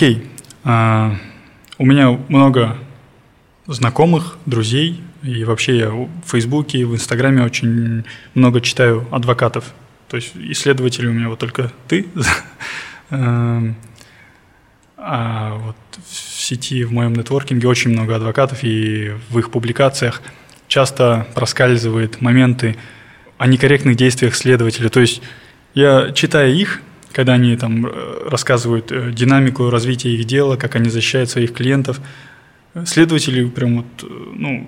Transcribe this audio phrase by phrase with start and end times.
[0.00, 0.26] Окей.
[0.64, 1.14] А,
[1.76, 2.78] у меня много
[3.66, 9.74] знакомых, друзей, и вообще я в Фейсбуке в Инстаграме очень много читаю адвокатов.
[10.08, 12.06] То есть исследователи у меня вот только ты.
[13.10, 13.76] Эм,
[14.96, 15.76] а вот
[16.08, 20.22] в сети, в моем нетворкинге очень много адвокатов, и в их публикациях
[20.66, 22.78] часто проскальзывают моменты
[23.36, 24.88] о некорректных действиях следователя.
[24.88, 25.20] То есть
[25.74, 26.80] я, читая их,
[27.12, 32.00] когда они там э, рассказывают э, динамику развития их дела, как они защищают своих клиентов,
[32.84, 34.66] следователи прям вот, э, ну,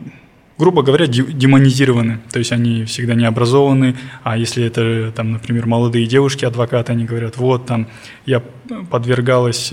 [0.59, 2.21] грубо говоря, демонизированы.
[2.33, 7.05] То есть они всегда не образованы, а если это, там, например, молодые девушки, адвокаты, они
[7.05, 7.89] говорят, вот там
[8.27, 8.43] я
[8.91, 9.73] подвергалась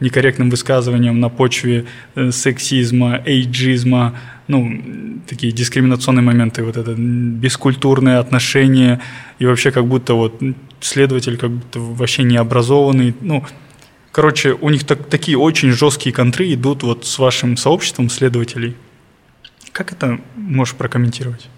[0.00, 1.84] некорректным высказываниям на почве
[2.30, 4.14] сексизма, эйджизма,
[4.48, 9.00] ну, такие дискриминационные моменты, вот это бескультурное отношение,
[9.38, 10.40] и вообще как будто вот
[10.80, 13.44] следователь как будто вообще не образованный, ну,
[14.12, 18.76] короче, у них так, такие очень жесткие контры идут вот с вашим сообществом следователей–
[19.76, 21.50] как это можешь прокомментировать?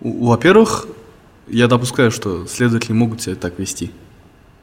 [0.00, 0.86] Во-первых,
[1.48, 3.90] я допускаю, что следователи могут себя так вести.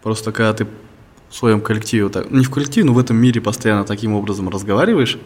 [0.01, 0.65] Просто когда ты
[1.29, 5.19] в своем коллективе, так, не в коллективе, но в этом мире постоянно таким образом разговариваешь,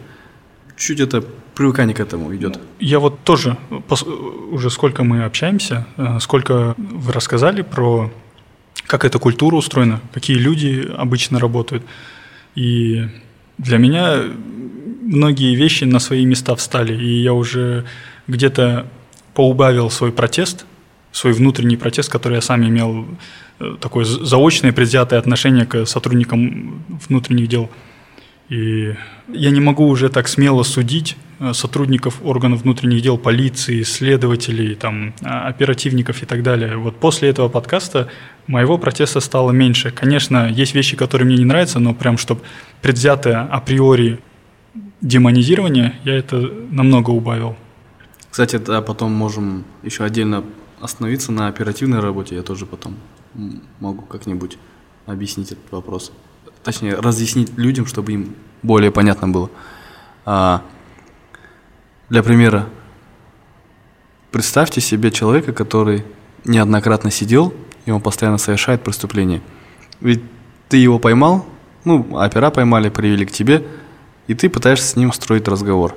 [0.76, 1.24] чуть это
[1.54, 2.58] привыкание к этому идет.
[2.78, 3.56] Я вот тоже,
[4.50, 8.10] уже сколько мы общаемся, э, сколько вы рассказали про
[8.86, 11.82] как эта культура устроена, какие люди обычно работают.
[12.54, 13.08] И
[13.58, 14.22] для меня
[15.02, 17.84] многие вещи на свои места встали, и я уже
[18.26, 18.86] где-то
[19.34, 20.66] поубавил свой протест,
[21.12, 23.06] свой внутренний протест, который я сам имел
[23.60, 27.70] э, такое заочное предвзятое отношение к сотрудникам внутренних дел.
[28.48, 28.94] И
[29.28, 35.14] я не могу уже так смело судить э, сотрудников органов внутренних дел, полиции, следователей, там,
[35.22, 36.76] а, оперативников и так далее.
[36.76, 38.08] Вот после этого подкаста
[38.46, 39.90] моего протеста стало меньше.
[39.90, 42.42] Конечно, есть вещи, которые мне не нравятся, но прям, чтобы
[42.82, 44.20] предвзятое априори
[45.00, 46.36] демонизирование, я это
[46.70, 47.56] намного убавил.
[48.30, 50.44] Кстати, да, потом можем еще отдельно
[50.80, 52.36] остановиться на оперативной работе.
[52.36, 52.96] Я тоже потом
[53.80, 54.58] могу как-нибудь
[55.06, 56.12] объяснить этот вопрос.
[56.66, 59.48] Точнее, разъяснить людям, чтобы им более понятно было.
[60.26, 60.62] А,
[62.10, 62.68] для примера,
[64.32, 66.04] представьте себе человека, который
[66.44, 67.54] неоднократно сидел,
[67.86, 69.40] и он постоянно совершает преступление.
[70.00, 70.22] Ведь
[70.68, 71.46] ты его поймал,
[71.84, 73.66] ну, опера поймали, привели к тебе–
[74.26, 75.94] и ты пытаешься с ним строить разговор.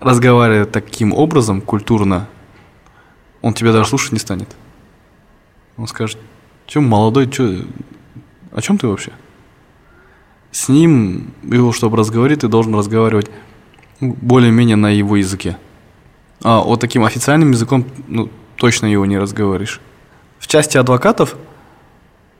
[0.00, 2.28] Разговаривая таким образом, культурно,
[3.40, 4.54] он тебя даже слушать не станет.
[5.76, 6.18] Он скажет,
[6.66, 7.64] чем молодой, чё,
[8.52, 9.12] о чем ты вообще?
[10.50, 13.30] С ним, его, чтобы разговаривать, ты должен разговаривать
[14.00, 15.58] более-менее на его языке.
[16.42, 19.80] А вот таким официальным языком, ну, точно его не разговоришь.
[20.38, 21.36] В части адвокатов,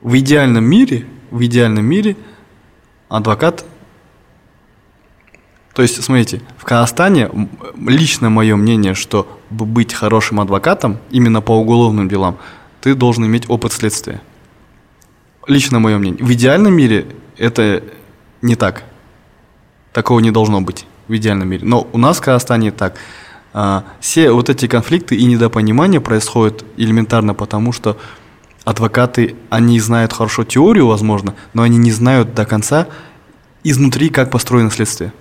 [0.01, 2.17] в идеальном мире, в идеальном мире
[3.09, 3.65] адвокат
[5.79, 7.31] то есть, смотрите, в Казахстане
[7.87, 12.39] лично мое мнение, что быть хорошим адвокатом именно по уголовным делам,
[12.81, 14.21] ты должен иметь опыт следствия.
[15.47, 16.25] Лично мое мнение.
[16.25, 17.85] В идеальном мире это
[18.43, 18.85] не так.
[19.93, 21.65] Такого не должно быть в идеальном мире.
[21.65, 22.97] Но у нас в Казахстане так.
[23.53, 27.99] А, все вот эти конфликты и недопонимания происходят элементарно потому, что
[28.65, 32.89] адвокаты, они знают хорошо теорию, возможно, но они не знают до конца
[33.65, 35.13] изнутри, как построено следствие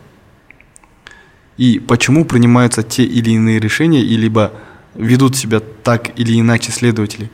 [1.58, 4.54] и почему принимаются те или иные решения, и либо
[4.94, 7.30] ведут себя так или иначе следователи.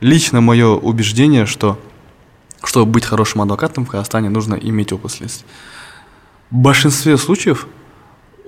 [0.00, 1.78] Лично мое убеждение, что
[2.64, 5.12] чтобы быть хорошим адвокатом в Казахстане, нужно иметь опыт.
[6.50, 7.66] В большинстве случаев,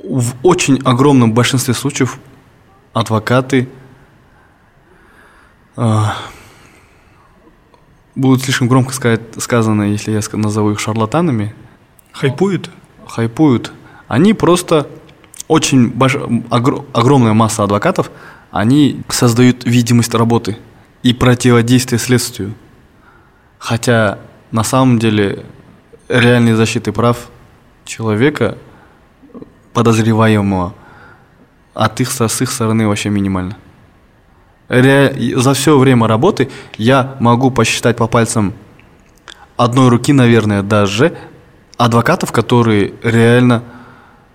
[0.02, 2.18] в очень огромном большинстве случаев,
[2.92, 3.68] адвокаты
[5.76, 6.02] э,
[8.14, 11.54] будут слишком громко сказать, сказано, если я назову их шарлатанами.
[12.12, 12.70] Хайпуют?
[13.06, 13.72] Хайпуют.
[14.08, 14.88] Они просто
[15.46, 16.16] очень больш...
[16.50, 16.84] огр...
[16.92, 18.10] огромная масса адвокатов,
[18.50, 20.58] они создают видимость работы
[21.02, 22.54] и противодействие следствию.
[23.58, 24.18] Хотя
[24.50, 25.44] на самом деле
[26.08, 27.28] реальной защиты прав
[27.84, 28.56] человека,
[29.72, 30.74] подозреваемого,
[31.74, 33.56] от их, с их стороны вообще минимально.
[34.68, 35.14] Ре...
[35.36, 38.52] За все время работы я могу посчитать по пальцам
[39.56, 41.16] одной руки, наверное, даже
[41.76, 43.62] адвокатов, которые реально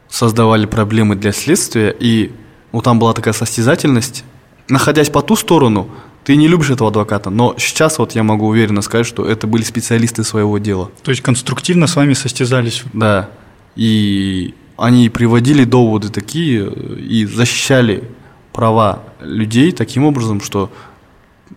[0.09, 2.33] создавали проблемы для следствия, и
[2.71, 4.23] ну, там была такая состязательность.
[4.69, 5.89] Находясь по ту сторону,
[6.23, 9.63] ты не любишь этого адвоката, но сейчас вот я могу уверенно сказать, что это были
[9.63, 10.89] специалисты своего дела.
[11.03, 12.83] То есть конструктивно с вами состязались?
[12.93, 13.29] Да,
[13.75, 18.09] и они приводили доводы такие и защищали
[18.51, 20.71] права людей таким образом, что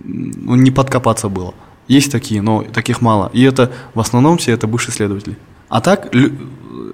[0.03, 1.55] ну, не подкопаться было.
[1.89, 3.31] Есть такие, но таких мало.
[3.33, 5.37] И это в основном все это бывшие следователи.
[5.69, 6.12] А так,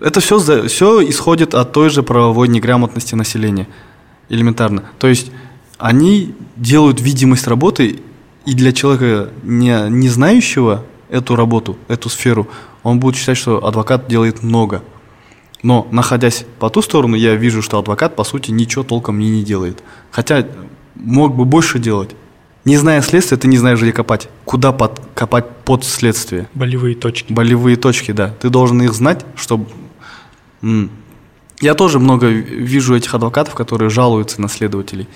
[0.00, 3.68] это все, все исходит от той же правовой неграмотности населения.
[4.28, 4.84] Элементарно.
[4.98, 5.30] То есть
[5.78, 8.00] они делают видимость работы,
[8.46, 12.48] и для человека, не, не знающего эту работу, эту сферу,
[12.82, 14.82] он будет считать, что адвокат делает много.
[15.62, 19.44] Но, находясь по ту сторону, я вижу, что адвокат, по сути, ничего толком мне не
[19.44, 19.82] делает.
[20.10, 20.46] Хотя
[20.94, 22.10] мог бы больше делать.
[22.64, 24.28] Не зная следствия, ты не знаешь, где копать.
[24.44, 26.48] Куда под, копать под следствие.
[26.54, 27.32] Болевые точки.
[27.32, 28.34] Болевые точки, да.
[28.40, 29.66] Ты должен их знать, чтобы...
[31.60, 35.08] Я тоже много вижу этих адвокатов, которые жалуются на следователей.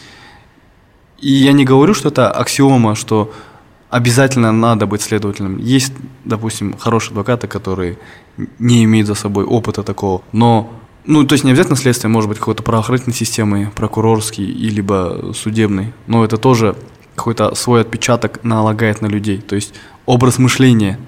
[1.18, 3.32] И я не говорю, что это аксиома, что
[3.90, 5.58] обязательно надо быть следователем.
[5.58, 5.92] Есть,
[6.24, 7.98] допустим, хорошие адвокаты, которые
[8.58, 10.70] не имеют за собой опыта такого, но
[11.06, 15.92] ну, то есть не обязательно следствие, может быть, какой-то правоохранительной системы, прокурорский, и либо судебный,
[16.08, 16.74] но это тоже
[17.14, 19.38] какой-то свой отпечаток налагает на людей.
[19.38, 19.72] То есть
[20.04, 20.98] образ мышления,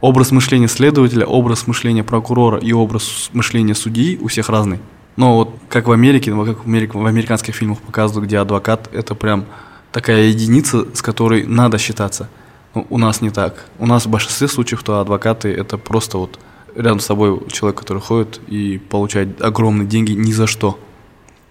[0.00, 4.80] образ мышления следователя, образ мышления прокурора и образ мышления судьи у всех разный.
[5.16, 9.14] Но вот как в Америке, как в, Америк, в американских фильмах показывают, где адвокат это
[9.14, 9.46] прям
[9.92, 12.28] такая единица, с которой надо считаться.
[12.74, 13.66] Но у нас не так.
[13.78, 16.38] У нас в большинстве случаев то адвокаты это просто вот
[16.74, 20.78] рядом с собой человек, который ходит и получает огромные деньги ни за что.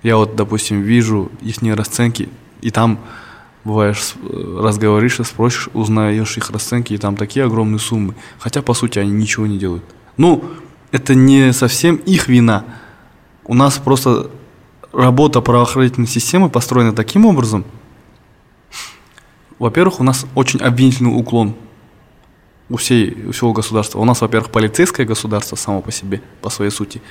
[0.03, 2.29] Я вот, допустим, вижу их расценки,
[2.61, 2.99] и там
[3.63, 8.13] бываешь, разговоришься, спросишь, узнаешь их расценки, и там такие огромные суммы.
[8.37, 9.83] Хотя, по сути, они ничего не делают.
[10.17, 10.43] Ну,
[10.91, 12.63] это не совсем их вина.
[13.45, 14.31] У нас просто
[14.91, 17.63] работа правоохранительной системы построена таким образом.
[19.59, 21.55] Во-первых, у нас очень обвинительный уклон
[22.69, 23.99] у, всей, у всего государства.
[23.99, 27.01] У нас, во-первых, полицейское государство само по себе, по своей сути.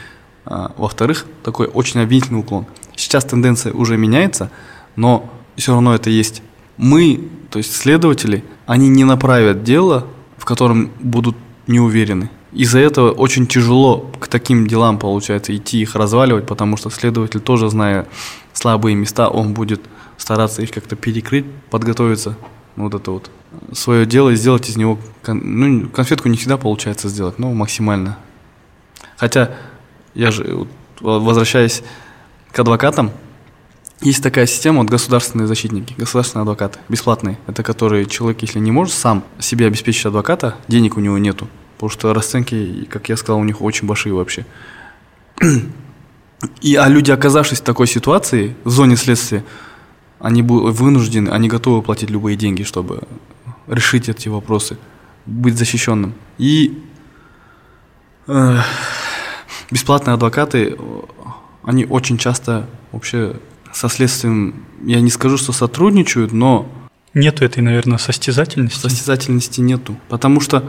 [0.44, 2.66] А, во-вторых, такой очень обвинительный уклон.
[2.96, 4.50] Сейчас тенденция уже меняется,
[4.96, 6.42] но все равно это есть.
[6.76, 10.06] Мы, то есть следователи, они не направят дело,
[10.36, 12.30] в котором будут не уверены.
[12.54, 17.68] Из-за этого очень тяжело к таким делам, получается, идти их разваливать, потому что следователь тоже,
[17.68, 18.06] зная
[18.52, 19.80] слабые места, он будет
[20.16, 22.36] стараться их как-то перекрыть, подготовиться,
[22.76, 23.30] вот это вот,
[23.72, 28.18] свое дело и сделать из него, ну, конфетку не всегда получается сделать, но максимально.
[29.16, 29.50] Хотя,
[30.14, 30.66] я же,
[31.00, 31.82] возвращаясь
[32.52, 33.10] к адвокатам,
[34.00, 37.38] есть такая система, вот государственные защитники, государственные адвокаты, бесплатные.
[37.48, 41.48] Это которые человек, если не может сам себе обеспечить адвоката, денег у него нету.
[41.74, 44.46] Потому что расценки, как я сказал, у них очень большие вообще.
[46.60, 49.44] И, а люди, оказавшись в такой ситуации, в зоне следствия,
[50.20, 53.02] они вынуждены, они готовы платить любые деньги, чтобы
[53.66, 54.76] решить эти вопросы,
[55.26, 56.14] быть защищенным.
[56.38, 56.82] И
[58.26, 58.58] э,
[59.70, 60.76] бесплатные адвокаты,
[61.62, 63.36] они очень часто вообще
[63.72, 66.70] со следствием, я не скажу, что сотрудничают, но...
[67.12, 68.78] Нету этой, наверное, состязательности.
[68.78, 69.96] Состязательности нету.
[70.08, 70.68] Потому что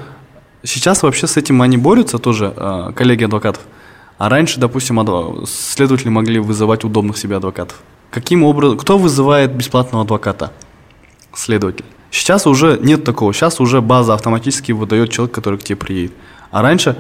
[0.66, 3.64] сейчас вообще с этим они борются тоже, а, коллеги адвокатов.
[4.18, 5.00] А раньше, допустим,
[5.46, 7.78] следователи могли вызывать удобных себе адвокатов.
[8.12, 10.52] Каким образом, кто вызывает бесплатного адвоката?
[11.34, 11.86] Следователь.
[12.12, 13.34] Сейчас уже нет такого.
[13.34, 16.14] Сейчас уже база автоматически выдает человек, который к тебе приедет.
[16.50, 16.98] А раньше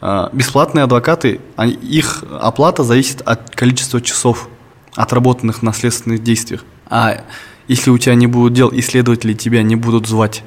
[0.00, 1.40] а, бесплатные адвокаты,
[1.82, 4.48] их оплата зависит от количества часов
[4.96, 6.64] отработанных наследственных действиях.
[6.88, 7.22] А
[7.68, 10.42] если у тебя не будут дел, исследователи тебя не будут звать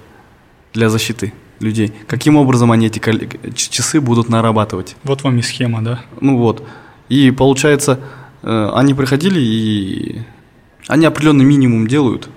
[0.73, 2.99] для защиты людей, каким образом они эти
[3.53, 4.95] часы будут нарабатывать?
[5.03, 6.01] Вот вам и схема, да?
[6.21, 6.65] Ну вот.
[7.09, 7.99] И получается,
[8.43, 10.21] э, они приходили и
[10.87, 12.29] они определенный минимум делают,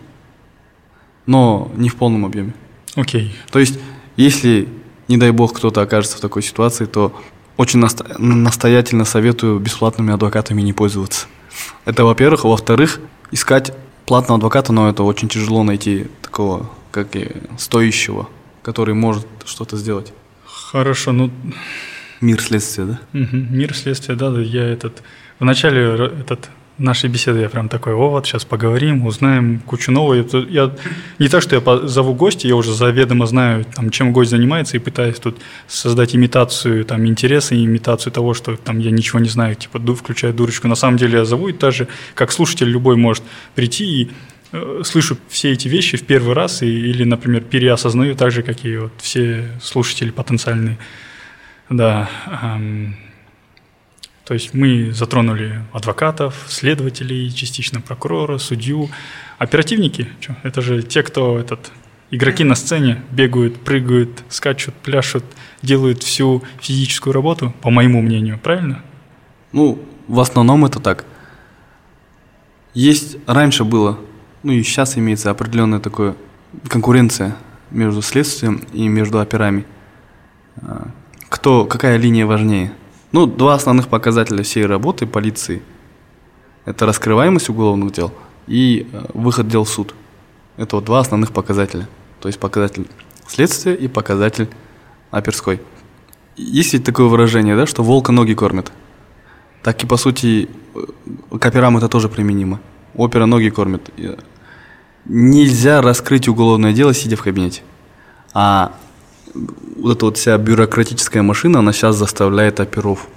[1.26, 2.54] но не в полном объеме.
[2.94, 3.28] Окей.
[3.28, 3.50] Okay.
[3.50, 3.78] То есть,
[4.16, 4.68] если,
[5.08, 7.14] не дай бог, кто-то окажется в такой ситуации, то
[7.56, 11.26] очень наста- настоятельно советую бесплатными адвокатами не пользоваться.
[11.84, 12.44] Это, во-первых.
[12.44, 13.00] Во-вторых,
[13.30, 13.72] искать
[14.04, 18.28] платного адвоката, но это очень тяжело найти такого, как и стоящего,
[18.62, 20.12] который может что-то сделать.
[20.44, 21.30] Хорошо, ну...
[22.20, 23.00] Мир следствия, да?
[23.14, 24.40] Угу, мир следствия, да, да.
[24.40, 25.02] Я этот...
[25.40, 30.24] Вначале этот нашей беседы я прям такой, о, вот сейчас поговорим, узнаем кучу нового.
[30.48, 30.72] Я,
[31.18, 34.80] не так, что я зову гостя, я уже заведомо знаю, там, чем гость занимается, и
[34.80, 39.78] пытаюсь тут создать имитацию там, интереса имитацию того, что там, я ничего не знаю, типа,
[39.78, 40.68] ду, включая дурочку.
[40.68, 43.22] На самом деле я зову, и даже как слушатель любой может
[43.54, 44.10] прийти и
[44.82, 48.76] слышу все эти вещи в первый раз, и, или, например, переосознаю так же, как и
[48.76, 50.78] вот все слушатели потенциальные.
[51.70, 52.08] Да.
[52.42, 52.96] Эм,
[54.24, 58.90] то есть мы затронули адвокатов, следователей, частично прокурора, судью.
[59.38, 60.36] Оперативники, что?
[60.42, 61.72] это же те, кто этот,
[62.10, 65.24] игроки на сцене бегают, прыгают, скачут, пляшут,
[65.62, 68.82] делают всю физическую работу, по моему мнению, правильно?
[69.52, 71.04] Ну, в основном это так.
[72.74, 73.98] Есть, раньше было,
[74.42, 76.14] ну и сейчас имеется определенная такая
[76.68, 77.36] конкуренция
[77.70, 79.64] между следствием и между операми.
[80.56, 80.88] А,
[81.28, 82.72] кто, какая линия важнее?
[83.12, 85.62] Ну, два основных показателя всей работы полиции–
[86.64, 88.12] это раскрываемость уголовных дел
[88.46, 89.94] и э, выход дел в суд.
[90.56, 91.88] Это вот два основных показателя.
[92.20, 92.86] То есть показатель
[93.26, 94.48] следствия и показатель
[95.10, 95.60] оперской.
[96.36, 98.72] Есть ведь такое выражение, да, что волка ноги кормят.
[99.62, 102.60] Так и, по сути, э, к операм это тоже применимо.
[102.94, 103.90] Опера ноги кормит.
[105.04, 107.62] Нельзя раскрыть уголовное дело, сидя в кабинете.
[108.34, 108.72] А
[109.76, 113.08] вот эта вот вся бюрократическая машина, она сейчас заставляет оперов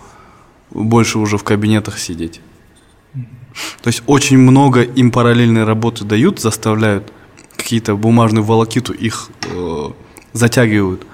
[0.72, 2.42] больше уже в кабинетах сидеть.
[3.82, 7.12] То есть очень много им параллельной работы дают, заставляют
[7.56, 9.90] какие-то бумажную волокиту их э,
[10.34, 11.06] затягивают.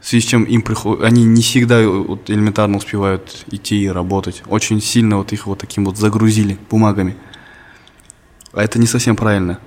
[0.00, 1.02] В связи с чем им приход...
[1.02, 4.42] они не всегда вот, элементарно успевают идти и работать.
[4.48, 7.16] Очень сильно вот их вот таким вот загрузили бумагами.
[8.52, 9.60] А это не совсем правильно.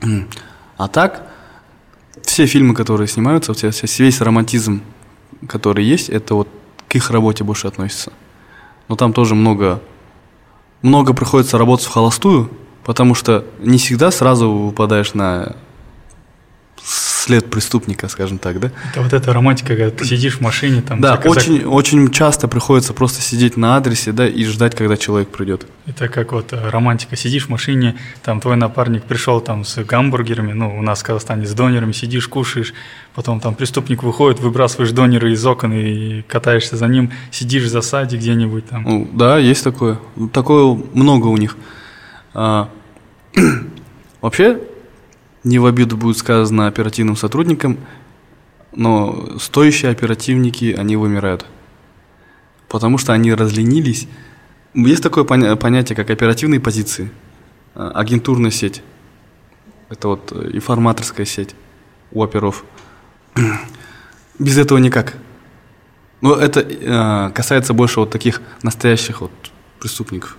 [0.00, 1.28] А так,
[2.22, 3.52] все фильмы, которые снимаются,
[3.98, 4.82] весь романтизм,
[5.48, 6.48] который есть, это вот
[6.88, 8.12] к их работе больше относится.
[8.88, 9.82] Но там тоже много,
[10.82, 12.50] много приходится работать в холостую,
[12.84, 15.56] потому что не всегда сразу выпадаешь на
[17.28, 18.70] след преступника, скажем так, да?
[18.90, 20.98] Это вот эта романтика, когда ты сидишь в машине, там...
[20.98, 21.46] Да, заказать...
[21.46, 25.66] очень, очень часто приходится просто сидеть на адресе, да, и ждать, когда человек придет.
[25.84, 27.16] Это как вот э, романтика.
[27.16, 31.44] Сидишь в машине, там твой напарник пришел там с гамбургерами, ну, у нас в Казахстане
[31.44, 32.72] с донерами, сидишь, кушаешь,
[33.14, 38.16] потом там преступник выходит, выбрасываешь донеры из окон и катаешься за ним, сидишь в засаде
[38.16, 38.84] где-нибудь там.
[38.84, 39.98] Ну, да, есть такое.
[40.32, 41.58] Такое много у них.
[42.32, 42.70] А,
[44.22, 44.60] вообще,
[45.44, 47.78] не в обиду будет сказано оперативным сотрудникам,
[48.72, 51.46] но стоящие оперативники, они вымирают.
[52.68, 54.06] Потому что они разленились.
[54.74, 57.10] Есть такое понятие, как оперативные позиции,
[57.74, 58.82] а, агентурная сеть.
[59.88, 61.54] Это вот э, информаторская сеть
[62.12, 62.64] у оперов.
[64.38, 65.14] Без этого никак.
[66.20, 69.32] Но это э, касается больше вот таких настоящих вот
[69.80, 70.36] преступников.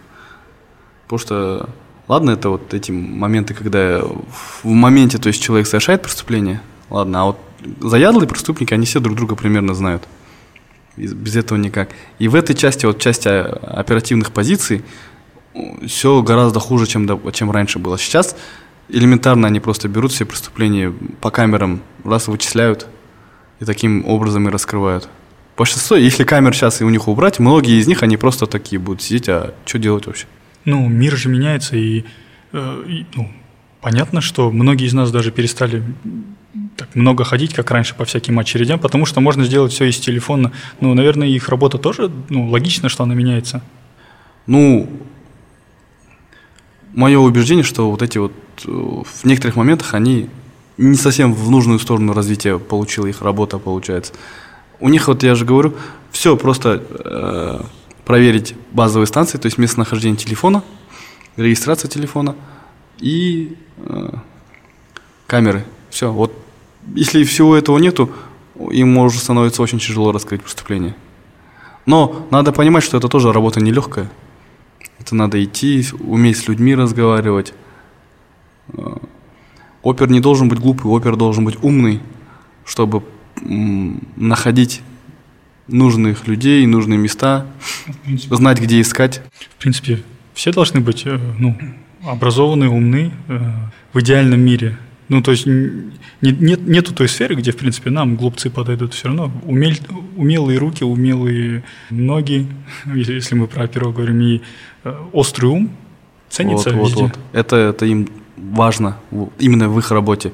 [1.03, 1.69] Потому что
[2.09, 7.25] Ладно, это вот эти моменты, когда в моменте, то есть человек совершает преступление, ладно, а
[7.25, 7.39] вот
[7.79, 10.07] заядлые преступники, они все друг друга примерно знают.
[10.97, 11.89] Без этого никак.
[12.17, 14.83] И в этой части, вот части оперативных позиций,
[15.85, 17.95] все гораздо хуже, чем, чем раньше было.
[17.99, 18.35] Сейчас
[18.89, 22.87] элементарно они просто берут все преступления по камерам, раз вычисляют
[23.59, 25.07] и таким образом и раскрывают.
[25.55, 29.03] Большинство, если камер сейчас и у них убрать, многие из них, они просто такие будут
[29.03, 30.25] сидеть, а что делать вообще?
[30.69, 32.03] Ну, мир же меняется, и,
[32.53, 33.31] э, и ну,
[33.81, 35.83] понятно, что многие из нас даже перестали
[36.77, 40.51] так много ходить, как раньше, по всяким очередям, потому что можно сделать все из телефона.
[40.79, 43.61] Ну, наверное, их работа тоже, ну, логично, что она меняется.
[44.47, 44.89] Ну,
[46.93, 48.33] мое убеждение, что вот эти вот
[48.65, 50.29] э, в некоторых моментах они
[50.77, 54.13] не совсем в нужную сторону развития получила их работа, получается.
[54.79, 55.73] У них, вот я же говорю,
[56.11, 57.61] все просто э,
[58.09, 60.63] проверить базовые станции, то есть местонахождение телефона,
[61.37, 62.35] регистрация телефона
[62.97, 64.09] и э,
[65.27, 65.63] камеры.
[65.91, 66.11] Все.
[66.11, 66.33] Вот
[66.95, 68.09] если всего этого нету,
[68.71, 70.95] им может становиться очень тяжело раскрыть преступление.
[71.85, 74.09] Но надо понимать, что это тоже работа нелегкая.
[74.97, 77.53] Это надо идти, уметь с людьми разговаривать.
[78.69, 78.97] Э,
[79.83, 82.01] опер не должен быть глупый, опер должен быть умный,
[82.65, 83.03] чтобы
[84.15, 84.81] находить
[85.71, 87.45] нужных людей, нужные места,
[88.03, 89.21] принципе, знать, где искать.
[89.57, 90.01] В принципе,
[90.33, 91.57] все должны быть э, ну,
[92.03, 93.39] образованные, умны э,
[93.93, 94.77] в идеальном мире.
[95.09, 99.07] Ну, то есть не, нет, нету той сферы, где, в принципе, нам глупцы подойдут все
[99.07, 99.31] равно.
[99.43, 99.79] Умель,
[100.15, 102.47] умелые руки, умелые ноги,
[102.85, 104.41] если мы про оперу говорим, и
[104.83, 105.71] э, острый ум
[106.29, 107.01] ценится вот, везде.
[107.03, 107.19] Вот, вот.
[107.33, 108.07] Это, это им
[108.37, 108.97] важно
[109.39, 110.31] именно в их работе.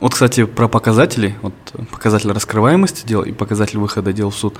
[0.00, 1.54] Вот, кстати, про показатели, вот
[1.90, 4.56] показатель раскрываемости дел и показатель выхода дел в суд,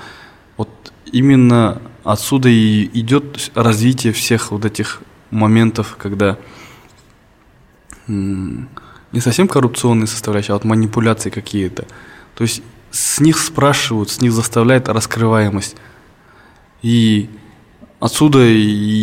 [0.59, 0.69] вот
[1.11, 6.39] именно отсюда и идет развитие всех вот этих моментов, когда
[8.07, 11.87] не совсем коррупционные составляющие, а вот манипуляции какие-то.
[12.35, 15.77] То есть с них спрашивают, с них заставляет раскрываемость.
[16.83, 17.31] И
[17.99, 18.41] отсюда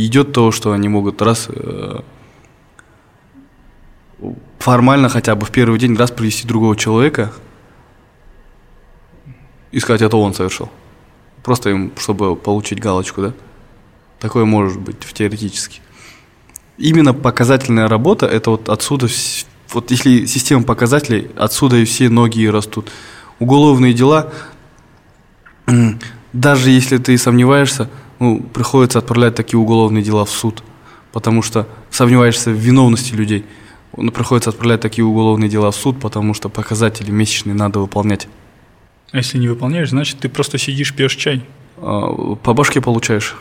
[0.05, 2.01] идет то, что они могут раз э,
[4.59, 7.31] формально хотя бы в первый день раз привести другого человека
[9.71, 10.69] и сказать, это он совершил.
[11.43, 13.33] Просто им, чтобы получить галочку, да?
[14.19, 15.81] Такое может быть теоретически.
[16.77, 19.07] Именно показательная работа, это вот отсюда,
[19.73, 22.91] вот если система показателей, отсюда и все ноги растут.
[23.39, 24.33] Уголовные дела,
[26.33, 30.63] даже если ты сомневаешься, ну, приходится отправлять такие уголовные дела в суд,
[31.11, 33.45] потому что сомневаешься в виновности людей–
[33.97, 38.27] ну, приходится отправлять такие уголовные дела в суд, потому что показатели месячные надо выполнять.
[39.11, 41.43] А если не выполняешь, значит, ты просто сидишь, пьешь чай.
[41.77, 43.35] А, по башке получаешь.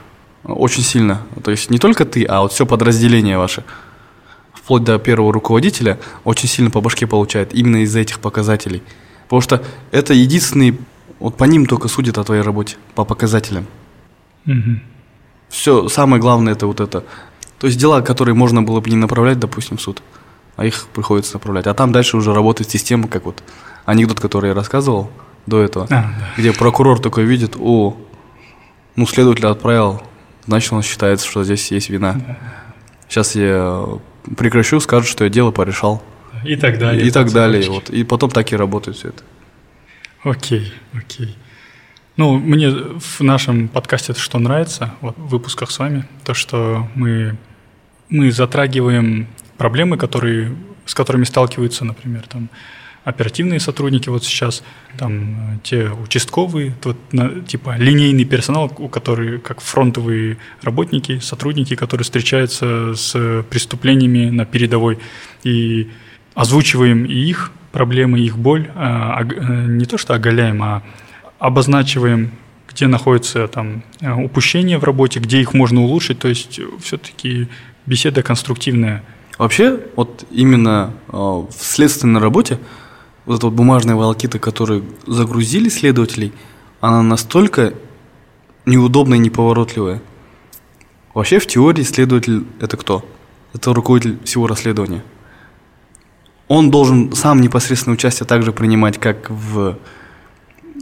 [0.44, 1.26] Очень сильно.
[1.42, 3.64] То есть не только ты, а вот все подразделение ваше.
[4.54, 8.82] Вплоть до первого руководителя очень сильно по башке получает именно из-за этих показателей.
[9.24, 10.78] Потому что это единственный,
[11.18, 13.66] вот по ним только судят о твоей работе, по показателям.
[14.46, 14.80] Угу.
[15.48, 17.04] Все, самое главное это вот это.
[17.58, 20.02] То есть дела, которые можно было бы не направлять, допустим, в суд,
[20.56, 21.66] а их приходится направлять.
[21.66, 23.42] А там дальше уже работает система, как вот
[23.84, 25.10] анекдот, который я рассказывал
[25.46, 26.14] до этого, а, да.
[26.36, 27.96] где прокурор такой видит, о,
[28.96, 30.02] ну, следователь отправил,
[30.46, 32.14] значит, он считается, что здесь есть вина.
[32.14, 32.38] Да.
[33.08, 33.84] Сейчас я
[34.36, 36.02] прекращу, скажут, что я дело порешал.
[36.44, 37.04] И так далее.
[37.04, 37.70] И, и так далее.
[37.70, 37.90] Вот.
[37.90, 39.22] И потом так и работает все это.
[40.24, 41.36] Окей, окей.
[42.16, 46.88] Ну, мне в нашем подкасте это что нравится, вот, в выпусках с вами, то, что
[46.94, 47.36] мы,
[48.08, 52.48] мы затрагиваем проблемы, которые, с которыми сталкиваются, например, там,
[53.06, 54.64] оперативные сотрудники вот сейчас,
[54.98, 62.04] там те участковые, вот, на, типа линейный персонал, у которых как фронтовые работники, сотрудники, которые
[62.04, 64.98] встречаются с преступлениями на передовой
[65.44, 65.88] и
[66.34, 70.82] озвучиваем и их проблемы, их боль, а, а, не то что оголяем, а
[71.38, 72.32] обозначиваем,
[72.68, 77.46] где находятся там упущения в работе, где их можно улучшить, то есть все-таки
[77.86, 79.04] беседа конструктивная.
[79.38, 82.58] Вообще, вот именно в следственной работе
[83.26, 86.32] вот эта вот бумажная волокита, которую загрузили следователей,
[86.80, 87.74] она настолько
[88.64, 90.00] неудобная и неповоротливая.
[91.12, 93.04] Вообще, в теории следователь– это кто?
[93.52, 95.02] Это руководитель всего расследования.
[96.48, 99.78] Он должен сам непосредственно участие также принимать как в,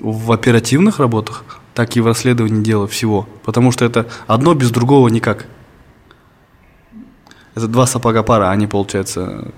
[0.02, 3.26] в оперативных работах, так и в расследовании дела всего.
[3.44, 5.46] Потому что это одно без другого никак.
[7.54, 9.52] Это два сапога пара, они, получается,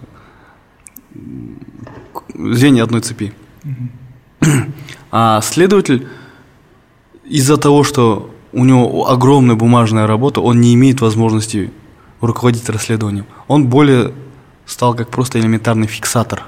[2.35, 3.33] звенья одной цепи.
[5.11, 6.07] А следователь
[7.25, 11.73] из-за того, что у него огромная бумажная работа, он не имеет возможности
[12.21, 13.27] руководить расследованием.
[13.49, 14.13] Он более
[14.67, 16.45] стал как просто элементарный фиксатор.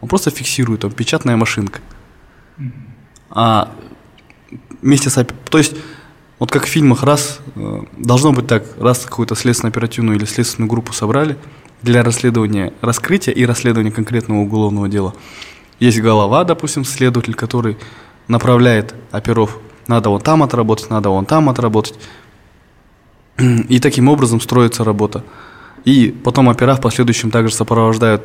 [0.00, 1.80] Он просто фиксирует, он печатная машинка.
[3.30, 3.70] А
[4.80, 5.26] вместе с...
[5.50, 5.74] То есть,
[6.38, 10.92] вот как в фильмах, раз, э, должно быть так, раз какую-то следственно-оперативную или следственную группу
[10.92, 11.36] собрали–
[11.82, 15.14] для расследования раскрытия и расследования конкретного уголовного дела.
[15.78, 17.78] Есть голова, допустим, следователь, который
[18.26, 21.94] направляет оперов, надо вон там отработать, надо вон там отработать.
[23.68, 25.24] И таким образом строится работа.
[25.84, 28.22] И потом опера в последующем также сопровождают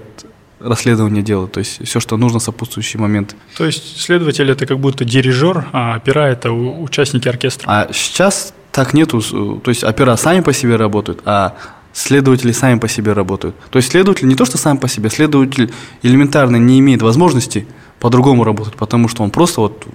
[0.63, 3.36] расследование дела, то есть все, что нужно, сопутствующий момент.
[3.58, 7.69] То есть следователь это как будто дирижер, а опера это участники оркестра.
[7.69, 11.56] А сейчас так нету, то есть опера сами по себе работают, а
[11.91, 13.56] следователи сами по себе работают.
[13.69, 15.71] То есть следователь не то, что сам по себе, следователь
[16.02, 17.67] элементарно не имеет возможности
[17.99, 19.86] по-другому работать, потому что он просто вот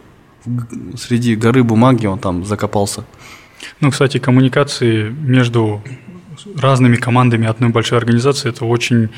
[0.97, 3.05] среди горы бумаги он там закопался.
[3.81, 5.83] Ну, кстати, коммуникации между
[6.57, 9.11] разными командами одной большой организации это очень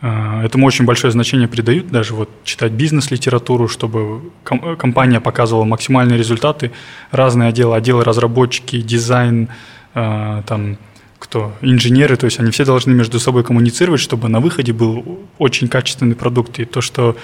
[0.00, 6.72] Этому очень большое значение придают, даже вот читать бизнес-литературу, чтобы компания показывала максимальные результаты,
[7.10, 9.50] разные отделы, отделы разработчики, дизайн,
[9.94, 10.78] э, там,
[11.18, 15.68] кто инженеры, то есть они все должны между собой коммуницировать, чтобы на выходе был очень
[15.68, 16.58] качественный продукт.
[16.60, 17.14] И то, что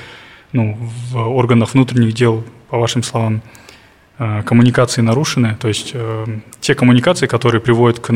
[0.53, 0.77] ну,
[1.11, 3.41] в органах внутренних дел, по вашим словам,
[4.19, 5.95] э, коммуникации нарушены, то есть
[6.61, 8.13] те коммуникации, которые приводят к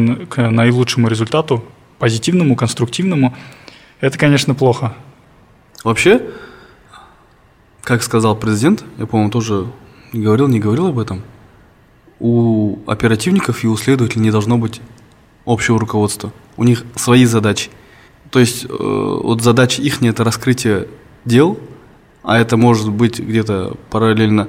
[0.50, 1.64] наилучшему результату,
[1.98, 3.34] позитивному, конструктивному,
[4.00, 4.94] это, конечно, плохо.
[5.84, 6.22] Вообще,
[7.82, 9.66] как сказал президент, я, по-моему, тоже
[10.12, 11.22] не говорил, не говорил об этом,
[12.18, 14.80] у оперативников и у следователей не должно быть
[15.46, 16.32] общего руководства.
[16.56, 17.70] У них свои задачи.
[18.30, 20.88] То есть э, вот задача их это раскрытие
[21.24, 21.58] дел,
[22.22, 24.48] а это может быть где-то параллельно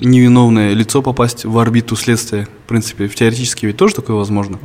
[0.00, 2.48] невиновное лицо попасть в орбиту следствия.
[2.64, 4.58] В принципе, в теоретически ведь тоже такое возможно.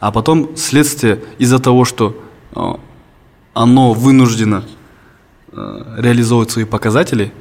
[0.00, 2.18] А потом следствие из-за того, что
[2.54, 2.60] э,
[3.54, 4.64] оно вынуждено
[5.52, 7.32] э, реализовывать свои показатели,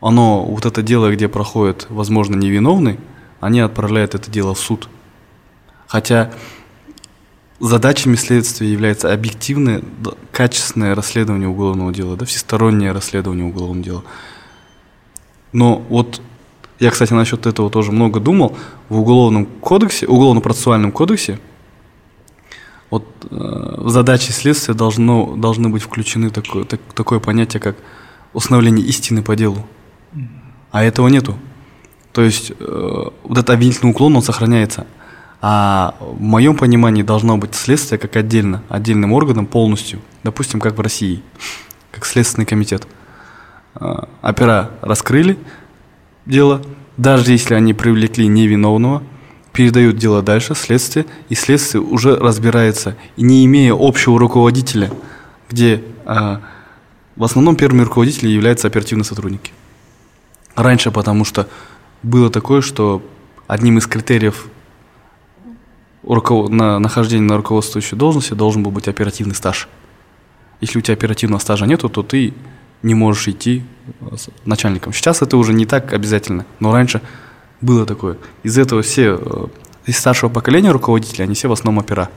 [0.00, 2.98] оно, вот это дело, где проходит, возможно, невиновный,
[3.40, 4.88] они отправляют это дело в суд–
[5.90, 6.30] Хотя
[7.58, 9.82] задачами следствия является объективное,
[10.30, 14.04] качественное расследование уголовного дела, да, всестороннее расследование уголовного дела.
[15.52, 16.22] Но вот
[16.78, 18.56] я, кстати, насчет этого тоже много думал.
[18.88, 21.40] В уголовном кодексе, уголовно-процессуальном кодексе,
[22.90, 27.76] вот э, в задачи следствия должно, должны быть включены такое, так, такое понятие, как
[28.32, 29.64] установление истины по делу.
[30.70, 31.36] А этого нету.
[32.12, 34.86] То есть э, вот этот обвинительный уклон, он сохраняется.
[35.40, 40.80] А в моем понимании должно быть следствие как отдельно, отдельным органом полностью, допустим, как в
[40.80, 41.22] России,
[41.92, 42.86] как Следственный комитет.
[43.74, 45.38] А, опера раскрыли
[46.26, 46.60] дело,
[46.98, 49.02] даже если они привлекли невиновного,
[49.52, 54.90] передают дело дальше, следствие, и следствие уже разбирается, и не имея общего руководителя,
[55.48, 56.40] где а,
[57.16, 59.52] в основном первыми руководителями являются оперативные сотрудники.
[60.54, 61.48] Раньше, потому что
[62.02, 63.02] было такое, что
[63.46, 64.46] одним из критериев
[66.02, 66.48] руков...
[66.48, 69.68] на нахождение на руководствующей должности должен был быть оперативный стаж.
[70.60, 72.34] Если у тебя оперативного стажа нету, то ты
[72.82, 73.64] не можешь идти
[74.44, 74.92] начальником.
[74.92, 77.02] Сейчас это уже не так обязательно, но раньше
[77.60, 78.16] было такое.
[78.42, 79.46] Из этого все, э,
[79.86, 82.10] из старшего поколения руководителей, они все в основном опера.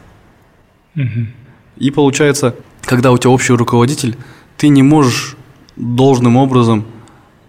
[0.95, 1.27] Угу.
[1.77, 4.17] И получается, когда у тебя общий руководитель,
[4.57, 5.35] ты не можешь
[5.75, 6.85] должным образом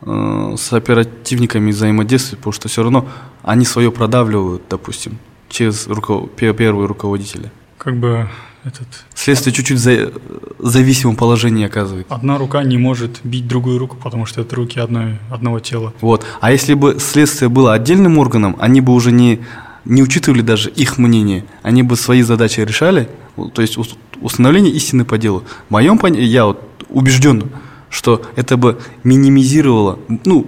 [0.02, 3.08] э, с оперативниками взаимодействовать, потому что все равно
[3.42, 6.30] они свое продавливают, допустим, через руков...
[6.32, 7.50] первые руководители.
[7.78, 8.28] Как бы
[8.64, 8.88] этот...
[9.14, 10.12] Следствие чуть-чуть за...
[10.58, 12.14] зависимом положении оказывается.
[12.14, 15.92] Одна рука не может бить другую руку, потому что это руки одной, одного тела.
[16.00, 16.24] Вот.
[16.40, 19.40] А если бы следствие было отдельным органом, они бы уже не,
[19.84, 23.08] не учитывали даже их мнение, они бы свои задачи решали,
[23.52, 23.78] то есть
[24.20, 25.44] установление истины по делу.
[25.68, 27.50] В моем понимании, я вот убежден,
[27.90, 30.46] что это бы минимизировало, ну,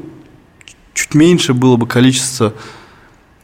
[0.95, 2.55] чуть меньше было бы количество,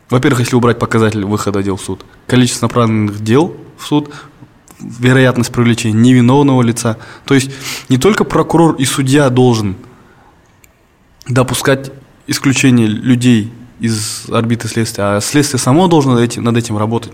[0.09, 4.11] во-первых, если убрать показатель выхода дел в суд, количество направленных дел в суд,
[4.83, 6.99] вероятность привлечения невиновного лица.
[7.25, 7.51] То есть
[7.89, 9.77] не только прокурор и судья должен
[11.27, 11.93] допускать
[12.27, 17.13] исключение людей из орбиты следствия, а следствие само должно над этим, работать.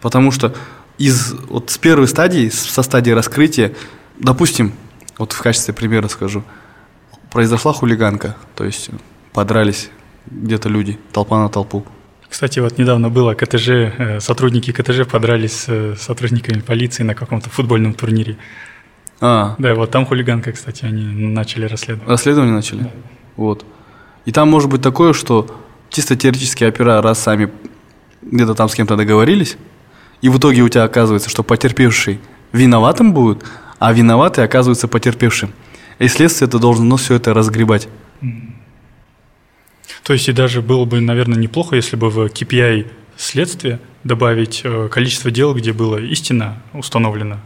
[0.00, 0.54] Потому что
[0.98, 3.74] из, вот с первой стадии, со стадии раскрытия,
[4.18, 4.72] допустим,
[5.18, 6.42] вот в качестве примера скажу,
[7.30, 8.90] произошла хулиганка, то есть
[9.32, 9.90] подрались
[10.26, 11.84] где-то люди, толпа на толпу.
[12.28, 17.50] Кстати, вот недавно было КТЖ, э, сотрудники КТЖ подрались с э, сотрудниками полиции на каком-то
[17.50, 18.36] футбольном турнире.
[19.20, 19.54] А.
[19.58, 22.10] Да, вот там хулиганка, кстати, они начали расследование.
[22.10, 22.80] Расследование начали?
[22.80, 22.90] Да.
[23.36, 23.64] Вот.
[24.24, 25.46] И там может быть такое, что
[25.88, 27.50] чисто теоретически опера, раз сами
[28.22, 29.56] где-то там с кем-то договорились,
[30.20, 32.20] и в итоге у тебя оказывается, что потерпевший
[32.52, 33.44] виноватым будет,
[33.78, 35.52] а виноватый оказывается потерпевшим.
[35.98, 37.88] И следствие это должно все это разгребать.
[40.02, 44.88] То есть и даже было бы, наверное, неплохо, если бы в KPI следствия добавить э,
[44.88, 47.40] количество дел, где было истина установлена.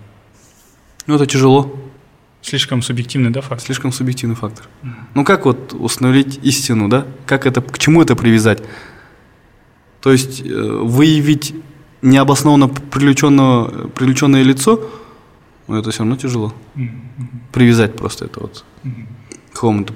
[1.07, 1.75] Ну, это тяжело.
[2.43, 3.61] Слишком субъективный, да, фактор?
[3.61, 4.67] Слишком субъективный фактор.
[4.83, 4.93] Mm.
[5.15, 7.07] Ну, как вот установить истину, да?
[7.27, 8.63] Как это, к чему это привязать?
[10.01, 11.55] То есть э, выявить
[12.03, 14.81] необоснованно привлеченное, привлеченное лицо,
[15.69, 16.53] ну, это все равно тяжело.
[16.75, 16.91] Mm-hmm.
[17.53, 19.07] Привязать просто это вот mm-hmm.
[19.51, 19.93] к какому-то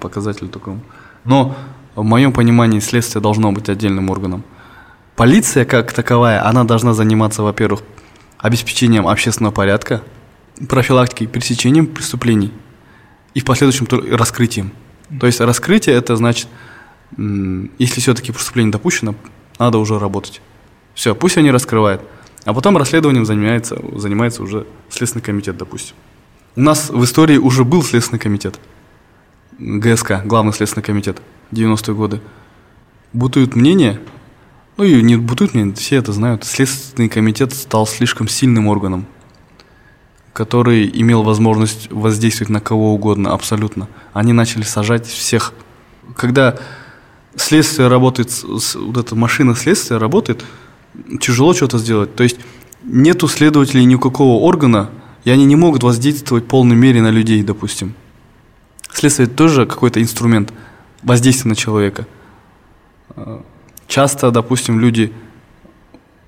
[0.00, 0.80] показателю такому.
[1.24, 1.56] Но
[1.96, 4.44] в моем понимании следствие должно быть отдельным органом.
[5.16, 7.82] Полиция как таковая, она должна заниматься, во-первых,
[8.38, 10.02] обеспечением общественного порядка,
[10.68, 12.52] профилактикой, пресечением преступлений
[13.34, 14.72] и в последующем раскрытием.
[15.18, 16.48] То есть раскрытие это значит,
[17.16, 19.14] если все-таки преступление допущено,
[19.58, 20.42] надо уже работать.
[20.94, 22.02] Все, пусть они раскрывают.
[22.44, 25.96] А потом расследованием занимается, занимается уже Следственный комитет, допустим.
[26.56, 28.60] У нас в истории уже был Следственный комитет.
[29.58, 31.20] ГСК, Главный Следственный комитет.
[31.52, 32.20] 90-е годы,
[33.12, 34.00] бутуют мнение,
[34.76, 39.06] ну и не бутуют мнение, все это знают, Следственный комитет стал слишком сильным органом,
[40.32, 43.88] который имел возможность воздействовать на кого угодно, абсолютно.
[44.12, 45.54] Они начали сажать всех.
[46.16, 46.58] Когда
[47.36, 50.44] следствие работает, вот эта машина следствия работает,
[51.20, 52.14] тяжело что-то сделать.
[52.14, 52.38] То есть
[52.82, 54.90] нету следователей никакого органа,
[55.24, 57.94] и они не могут воздействовать в полной мере на людей, допустим.
[58.96, 60.54] Следствие тоже какой-то инструмент–
[61.02, 62.06] воздействие на человека.
[63.86, 65.12] Часто, допустим, люди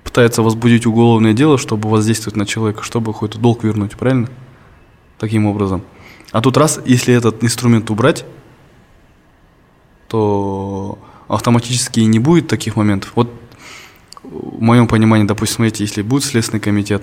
[0.03, 4.29] пытаются возбудить уголовное дело, чтобы воздействовать на человека, чтобы какой-то долг вернуть, правильно?
[5.17, 5.81] Таким образом.
[6.31, 8.23] А тут раз, если этот инструмент убрать,
[10.07, 13.13] то автоматически не будет таких моментов.
[13.15, 13.33] Вот
[14.21, 17.01] в моем понимании, допустим, смотрите, если будет Следственный комитет,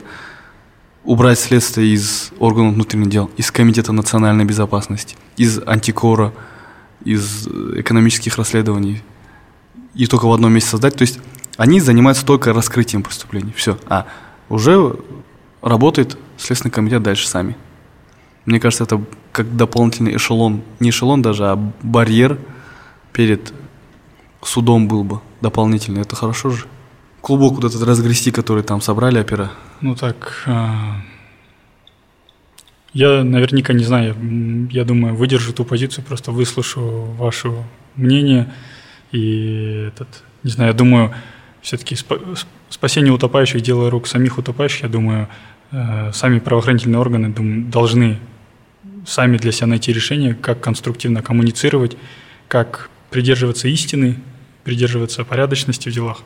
[1.07, 6.33] убрать следствие из органов внутренних дел, из Комитета национальной безопасности, из антикора,
[7.05, 9.03] из экономических расследований
[9.95, 10.97] и только в одном месте создать.
[10.97, 11.21] То есть
[11.57, 13.53] они занимаются только раскрытием преступлений.
[13.57, 13.79] Все.
[13.89, 14.07] А
[14.49, 14.97] уже
[15.63, 17.57] работает Следственный комитет дальше сами.
[18.45, 22.39] Мне кажется, это как дополнительный эшелон, не эшелон даже, а барьер
[23.13, 23.53] перед
[24.43, 26.03] судом был бы дополнительный.
[26.03, 26.67] Это хорошо же.
[27.27, 29.51] Клубок вот этот разгрести, который там собрали опера.
[29.81, 31.03] Ну так, а,
[32.93, 34.15] я наверняка не знаю,
[34.71, 37.51] я думаю, выдержу ту позицию, просто выслушаю ваше
[37.97, 38.55] мнение.
[39.11, 41.15] И этот, не знаю, я думаю,
[41.63, 41.97] все-таки
[42.71, 45.27] спасение утопающих– дело рук самих утопающих, я думаю,
[45.73, 47.35] э, сами правоохранительные органы
[47.69, 48.21] должны
[49.05, 51.97] сами для себя найти решение, как конструктивно коммуницировать,
[52.47, 54.15] как придерживаться истины,
[54.63, 56.23] придерживаться порядочности в делах.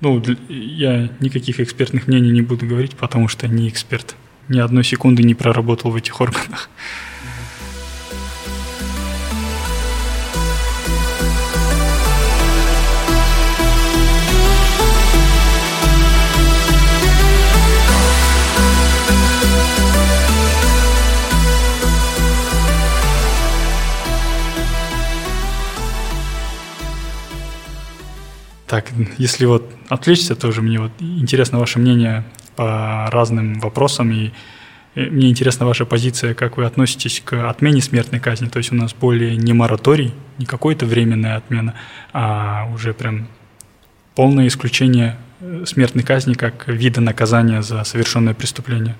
[0.00, 4.16] Ну, я никаких экспертных мнений не буду говорить, потому что не эксперт.
[4.48, 6.70] Ни одной секунды не проработал в этих органах.
[28.70, 28.84] Так,
[29.18, 32.22] если вот отвлечься, тоже мне вот интересно ваше мнение
[32.54, 34.30] по разным вопросам, и
[34.94, 38.46] мне интересна ваша позиция, как вы относитесь к отмене смертной казни.
[38.46, 41.74] То есть у нас более не мораторий, не какая-то временная отмена,
[42.12, 43.26] а уже прям
[44.14, 48.94] полное исключение э, смертной казни как вида наказания за совершенное преступление.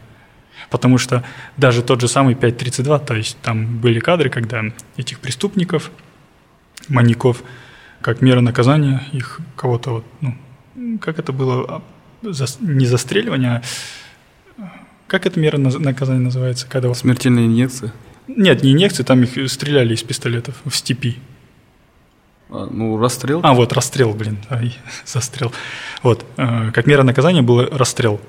[0.69, 1.23] Потому что
[1.57, 4.65] даже тот же самый 5.32, то есть там были кадры, когда
[4.97, 5.93] этих преступников,
[6.89, 7.45] маньяков,
[8.01, 11.83] как мера наказания их кого-то, вот, ну, как это было, а,
[12.23, 13.63] за, не застреливание, а
[15.07, 16.67] как эта мера наказания называется?
[16.69, 16.93] Когда...
[16.95, 17.93] Смертельная инъекция?
[18.29, 21.19] Нет, не инъекции, там их стреляли из пистолетов в степи.
[22.49, 23.41] А, ну, расстрел?
[23.43, 25.53] А, вот, расстрел, блин, ай, застрел.
[26.03, 28.21] Вот, э, как мера наказания был расстрел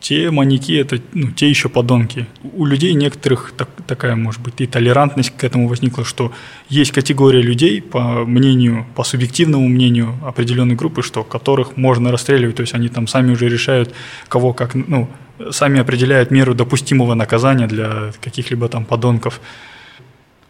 [0.00, 2.26] те маньяки это ну, те еще подонки.
[2.42, 6.32] У людей некоторых так, такая, может быть, и толерантность к этому возникла, что
[6.70, 12.62] есть категория людей, по мнению, по субъективному мнению определенной группы, что которых можно расстреливать, то
[12.62, 13.94] есть они там сами уже решают,
[14.28, 15.08] кого как, ну,
[15.50, 19.40] сами определяют меру допустимого наказания для каких-либо там подонков.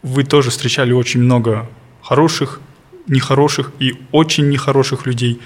[0.02, 1.68] Вы тоже встречали очень много
[2.02, 2.60] хороших,
[3.08, 5.40] нехороших и очень нехороших людей.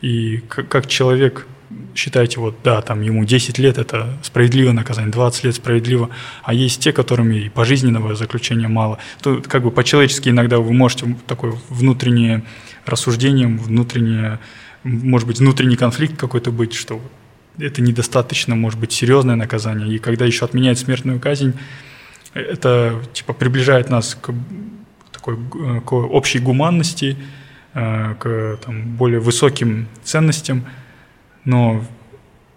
[0.00, 1.46] И как, как человек
[1.94, 6.10] считаете, вот да, там ему 10 лет это справедливое наказание, 20 лет справедливо,
[6.42, 11.16] а есть те, которыми и пожизненного заключения мало, то как бы по-человечески иногда вы можете
[11.26, 12.44] такое внутреннее
[12.84, 14.40] рассуждение, внутреннее,
[14.82, 17.00] может быть, внутренний конфликт какой-то быть, что
[17.58, 21.54] это недостаточно, может быть, серьезное наказание, и когда еще отменяет смертную казнь,
[22.34, 24.34] это типа приближает нас к
[25.12, 25.38] такой
[25.86, 27.16] к общей гуманности,
[27.72, 30.64] э, к там, более высоким ценностям–
[31.44, 31.84] но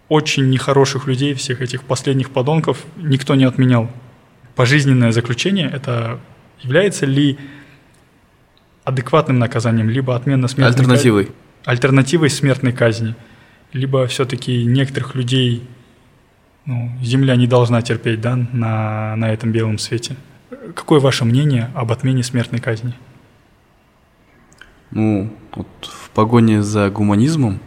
[0.10, 3.90] очень нехороших людей, всех этих последних подонков, никто не отменял.
[4.56, 6.20] Пожизненное заключение– это
[6.62, 7.38] является ли
[8.84, 11.26] адекватным наказанием, либо отмена смертной Альтернативой.
[11.26, 13.16] Казни, альтернативой смертной казни,
[13.74, 15.68] либо все-таки некоторых людей
[16.66, 20.16] ну, земля не должна терпеть да, на, на этом белом свете.
[20.74, 22.94] Какое ваше мнение об отмене смертной казни?
[24.92, 27.60] Ну, вот в погоне за гуманизмом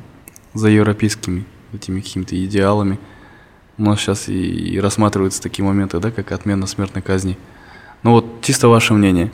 [0.55, 2.99] за европейскими этими какими-то идеалами.
[3.79, 7.39] У нас сейчас и, и рассматриваются такие моменты, да, как отмена смертной казни.
[8.03, 9.31] Ну вот, чисто ваше мнение.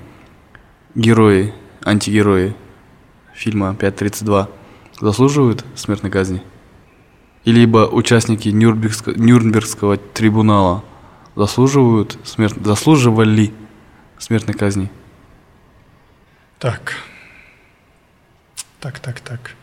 [0.94, 1.52] Герои,
[1.84, 2.54] антигерои
[3.34, 4.48] фильма 5.32
[5.00, 6.42] заслуживают смертной казни?
[7.44, 10.84] Либо участники Нюрнбергского, Нюрнбергского трибунала
[11.36, 12.54] заслуживают смерт...
[12.64, 13.52] заслуживали
[14.18, 14.90] смертной казни?
[16.58, 16.94] Так.
[18.80, 19.54] Так, так, так.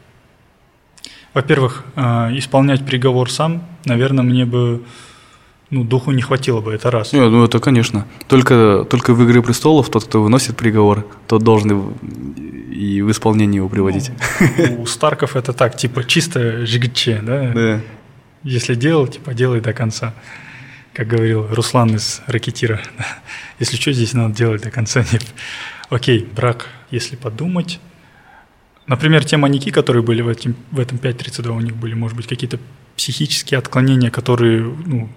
[1.33, 2.01] Во-первых, э,
[2.37, 4.83] исполнять приговор сам, наверное, мне бы
[5.69, 7.13] ну, духу не хватило бы, это раз.
[7.13, 8.05] Нет, ну это конечно.
[8.27, 11.95] Только, только в «Игре престолов» тот, кто выносит приговор, тот должен
[12.71, 14.11] и в исполнение его приводить.
[14.57, 17.51] Ну, у Старков это так, типа чисто жигче, да?
[17.53, 17.81] Да.
[18.43, 20.13] Если делал, типа делай до конца.
[20.93, 22.79] Как говорил Руслан из «Ракетира».
[23.59, 25.03] Если что, здесь надо делать до конца.
[25.11, 25.25] Нет.
[25.89, 27.79] Окей, брак, если подумать,
[28.87, 32.27] Например, те маньяки, которые были в, этим, в этом 5.32, у них были, может быть,
[32.27, 32.59] какие-то
[32.97, 35.09] психические отклонения, которые ну,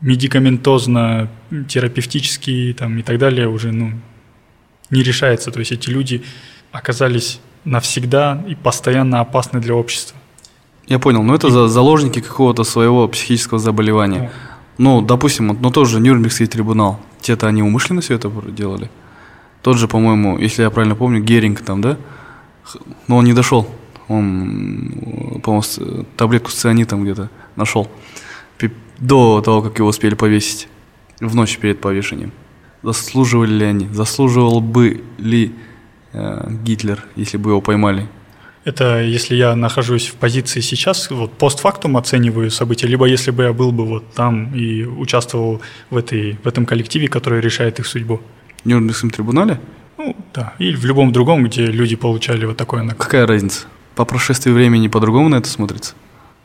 [0.00, 1.28] медикаментозно,
[1.68, 3.92] терапевтические там, и так далее уже ну,
[4.90, 5.50] не решается.
[5.50, 6.22] То есть эти люди
[6.72, 10.16] оказались навсегда и постоянно опасны для общества.
[10.86, 11.68] Я понял, но это и...
[11.68, 14.20] заложники какого-то своего психического заболевания.
[14.20, 14.30] Да.
[14.78, 17.00] Ну, допустим, ну тоже Нюрнбергский трибунал.
[17.20, 18.90] Те-то они умышленно все это делали.
[19.62, 21.96] Тот же, по-моему, если я правильно помню, Геринг там, да?
[23.08, 23.68] Но он не дошел.
[24.08, 27.88] Он, по-моему, таблетку с цианитом где-то нашел
[28.98, 30.68] до того, как его успели повесить
[31.20, 32.32] в ночь перед повешением.
[32.82, 33.88] Заслуживали ли они?
[33.92, 35.52] Заслуживал бы ли
[36.12, 38.06] э, Гитлер, если бы его поймали?
[38.64, 43.52] Это если я нахожусь в позиции сейчас, вот постфактум оцениваю события, либо если бы я
[43.52, 48.20] был бы вот там и участвовал в, этой, в этом коллективе, который решает их судьбу.
[48.64, 49.60] В Нюрнбергском трибунале?
[49.98, 50.54] Ну, да.
[50.58, 53.04] Или в любом другом, где люди получали вот такое наказание.
[53.04, 53.66] Какая разница?
[53.96, 55.94] по прошествии времени по-другому на это смотрится?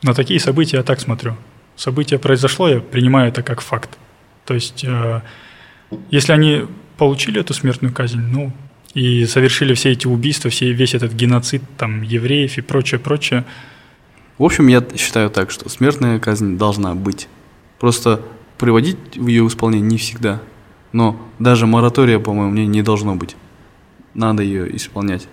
[0.02, 1.36] На такие события я так смотрю.
[1.76, 3.98] Событие произошло, я принимаю это как факт.
[4.44, 5.20] То есть, э,
[6.10, 6.62] если они
[6.96, 8.52] получили эту смертную казнь, ну,
[8.94, 13.44] и совершили все эти убийства, все, весь этот геноцид там евреев и прочее, прочее.
[14.38, 17.28] В общем, я считаю так, что смертная казнь должна быть.
[17.78, 18.22] Просто
[18.58, 20.40] приводить в ее исполнение не всегда.
[20.92, 23.36] Но даже моратория, по моему мнению, не должно быть.
[24.14, 25.26] Надо ее исполнять.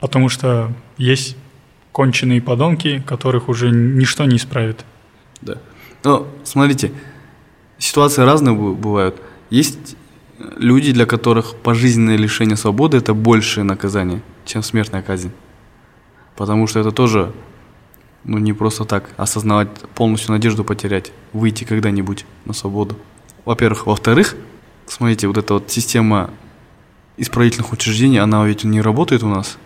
[0.00, 1.36] Потому что есть
[1.92, 4.84] конченые подонки, которых уже ничто не исправит.
[5.40, 5.58] Да.
[6.04, 6.92] Но смотрите,
[7.78, 9.20] ситуации разные бывают.
[9.50, 9.96] Есть
[10.56, 15.32] люди, для которых пожизненное лишение свободы– это большее наказание, чем смертная казнь.
[16.36, 17.32] Потому что это тоже
[18.24, 22.96] ну, не просто так осознавать, полностью надежду потерять, выйти когда-нибудь на свободу.
[23.44, 23.86] Во-первых.
[23.86, 24.36] Во-вторых,
[24.88, 26.30] смотрите, вот эта вот система
[27.16, 29.58] исправительных учреждений, она ведь не работает у нас.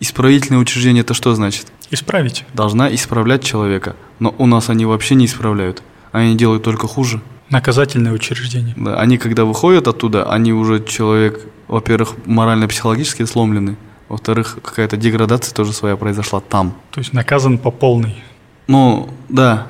[0.00, 1.66] Исправительное учреждение– это что значит?
[1.90, 2.44] Исправить.
[2.52, 3.96] Должна исправлять человека.
[4.18, 5.82] Но у нас они вообще не исправляют.
[6.12, 7.20] Они делают только хуже.
[7.50, 8.74] Наказательное учреждение.
[8.76, 13.76] Да, они когда выходят оттуда, они уже человек, во-первых, морально-психологически сломлены,
[14.08, 16.74] во-вторых, какая-то деградация тоже своя произошла там.
[16.90, 18.22] То есть наказан по полной.
[18.66, 19.66] Ну, да.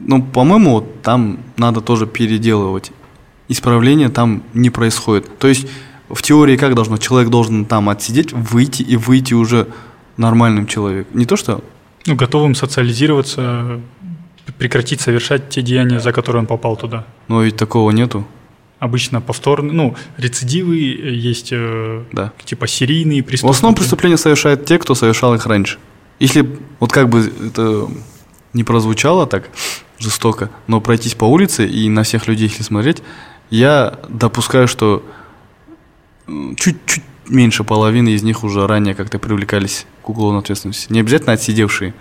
[0.00, 2.92] Ну, по-моему, там надо тоже переделывать.
[3.48, 5.38] Исправление там не происходит.
[5.38, 5.66] То есть
[6.08, 6.96] в теории как должно?
[6.98, 9.68] Человек должен там отсидеть, выйти и выйти уже
[10.16, 11.18] нормальным человеком.
[11.18, 11.62] Не то что...
[12.06, 13.80] Ну, готовым социализироваться,
[14.56, 17.04] прекратить совершать те деяния, за которые он попал туда.
[17.28, 18.26] Но ведь такого нету.
[18.78, 22.32] Обычно повторные, ну, рецидивы есть, э, да.
[22.44, 23.52] типа серийные преступления.
[23.52, 25.78] В основном преступления совершают те, кто совершал их раньше.
[26.20, 27.88] Если, вот как бы это
[28.52, 29.50] не прозвучало так
[29.98, 33.02] жестоко, но пройтись по улице и на всех людей, если смотреть,
[33.50, 35.04] я допускаю, что
[36.26, 40.92] чуть-чуть меньше половины из них уже ранее как-то привлекались к уголовной ответственности.
[40.92, 41.94] Не обязательно отсидевшие,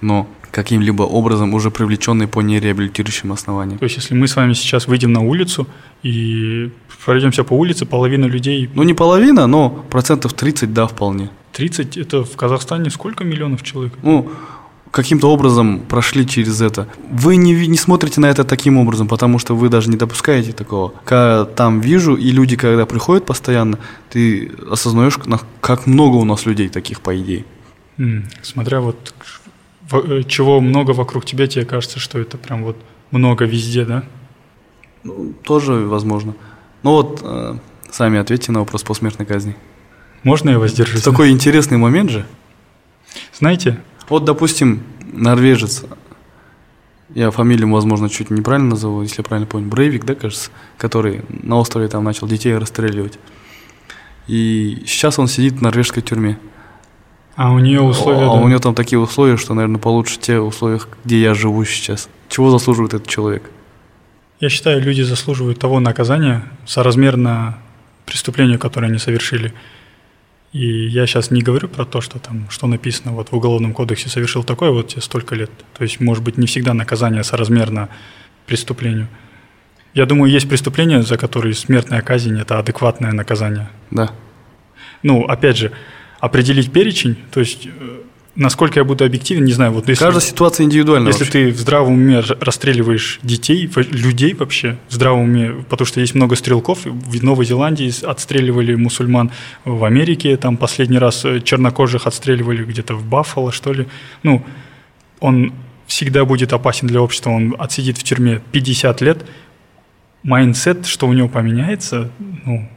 [0.00, 3.78] но каким-либо образом уже привлеченные по нереабилитирующим основаниям.
[3.78, 5.66] То есть, если мы с вами сейчас выйдем на улицу
[6.04, 6.70] и
[7.04, 8.70] пройдемся по улице, половина людей...
[8.74, 11.30] Ну, не половина, но процентов 30, да, вполне.
[11.52, 13.94] 30– это в Казахстане сколько миллионов человек?
[14.02, 14.30] Ну,
[14.94, 16.86] каким-то образом прошли через это.
[17.10, 20.92] Вы не, не смотрите на это таким образом, потому что вы даже не допускаете такого.
[21.04, 23.78] Когда там вижу, и люди, когда приходят постоянно,
[24.10, 25.18] ты осознаешь,
[25.60, 27.44] как много у нас людей таких, по идее.
[28.42, 29.14] Смотря вот
[29.92, 32.76] Э, чего много вокруг тебя, тебе кажется, что это прям вот
[33.10, 34.04] много везде, да?
[35.02, 36.34] Ну, тоже возможно.
[36.82, 37.58] Ну вот, э,
[37.90, 39.56] сами ответьте на вопрос посмертной казни.
[40.22, 41.02] Можно я воздержусь?
[41.02, 42.26] Такой интересный момент же.
[43.38, 43.78] Знаете?
[44.08, 45.84] Вот, допустим, норвежец,
[47.14, 51.56] я фамилию, возможно, чуть неправильно назову, если я правильно помню, Брейвик, да, кажется, который на
[51.56, 53.18] острове там начал детей расстреливать.
[54.26, 56.38] И сейчас он сидит в норвежской тюрьме.
[57.36, 58.26] А у нее условия...
[58.26, 58.40] А да.
[58.40, 62.08] у нее там такие условия, что, наверное, получше те условия, где я живу сейчас.
[62.28, 63.50] Чего заслуживает этот человек?
[64.40, 67.58] Я считаю, люди заслуживают того наказания, соразмерно
[68.06, 69.52] преступлению, которое они совершили.
[70.54, 74.08] И я сейчас не говорю про то, что там, что написано вот в Уголовном кодексе,
[74.08, 75.50] совершил такое, вот тебе столько лет.
[75.76, 77.88] То есть, может быть, не всегда наказание соразмерно
[78.46, 79.08] преступлению.
[79.94, 83.68] Я думаю, есть преступления, за которые смертная казнь– это адекватное наказание.
[83.90, 84.12] Да.
[85.02, 85.72] Ну, опять же,
[86.20, 88.02] определить перечень, то есть э,
[88.36, 89.72] насколько я буду объективен, не знаю.
[89.72, 91.08] Вот если, Каждая ситуация индивидуальна.
[91.08, 91.32] Если вообще.
[91.32, 96.36] ты в здравом уме расстреливаешь детей, людей вообще в здравом уме, потому что есть много
[96.36, 96.80] стрелков.
[96.84, 99.30] В Новой Зеландии отстреливали мусульман,
[99.64, 103.86] в Америке там последний раз э, чернокожих отстреливали где-то в Баффало, что ли.
[104.22, 104.44] Ну,
[105.20, 105.52] он
[105.86, 109.24] всегда будет опасен для общества, он отсидит в тюрьме 50 лет.
[110.22, 112.10] Mindset, что у него поменяется,
[112.46, 112.68] ну,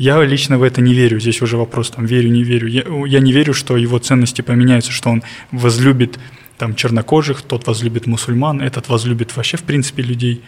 [0.00, 1.20] я лично в это не верю.
[1.20, 2.68] Здесь уже вопрос, там, верю, не верю.
[2.68, 5.22] Я, я не верю, что его ценности поменяются, что он
[5.52, 6.18] возлюбит
[6.56, 10.42] там чернокожих, тот возлюбит мусульман, этот возлюбит вообще, в принципе, людей.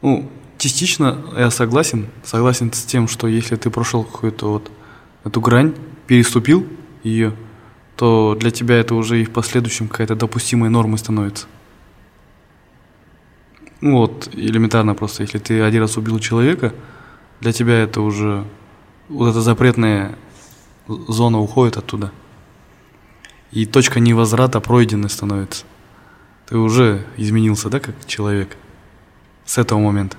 [0.00, 2.06] Ну, частично я согласен.
[2.24, 4.70] Согласен с тем, что если ты прошел какую-то вот
[5.24, 5.74] эту грань,
[6.06, 6.66] переступил
[7.04, 7.34] ее,
[7.96, 11.48] то для тебя это уже и в последующем какая-то допустимая норма становится.
[13.82, 16.72] Ну вот, элементарно просто, если ты один раз убил человека–
[17.40, 18.44] для тебя это уже
[19.08, 20.16] вот эта запретная
[20.86, 22.12] зона уходит оттуда.
[23.50, 25.64] И точка невозврата пройденной становится.
[26.46, 28.56] Ты уже изменился, да, как человек
[29.44, 30.16] с этого момента.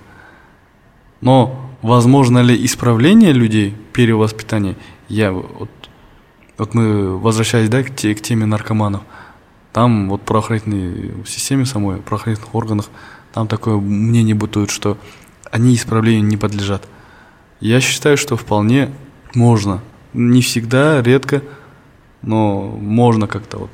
[1.21, 4.75] Но возможно ли исправление людей, перевоспитание?
[5.07, 5.69] Я вот,
[6.57, 9.03] вот мы возвращаясь, да, к, те, к теме наркоманов,
[9.71, 12.89] там вот правоохранительной системе самой, правоохранительных органах,
[13.33, 14.97] там такое мнение бытует, что
[15.51, 16.87] они исправлению не подлежат.
[17.61, 18.91] Я считаю, что вполне
[19.35, 19.81] можно.
[20.13, 21.41] Не всегда, редко,
[22.21, 23.69] но можно как-то вот.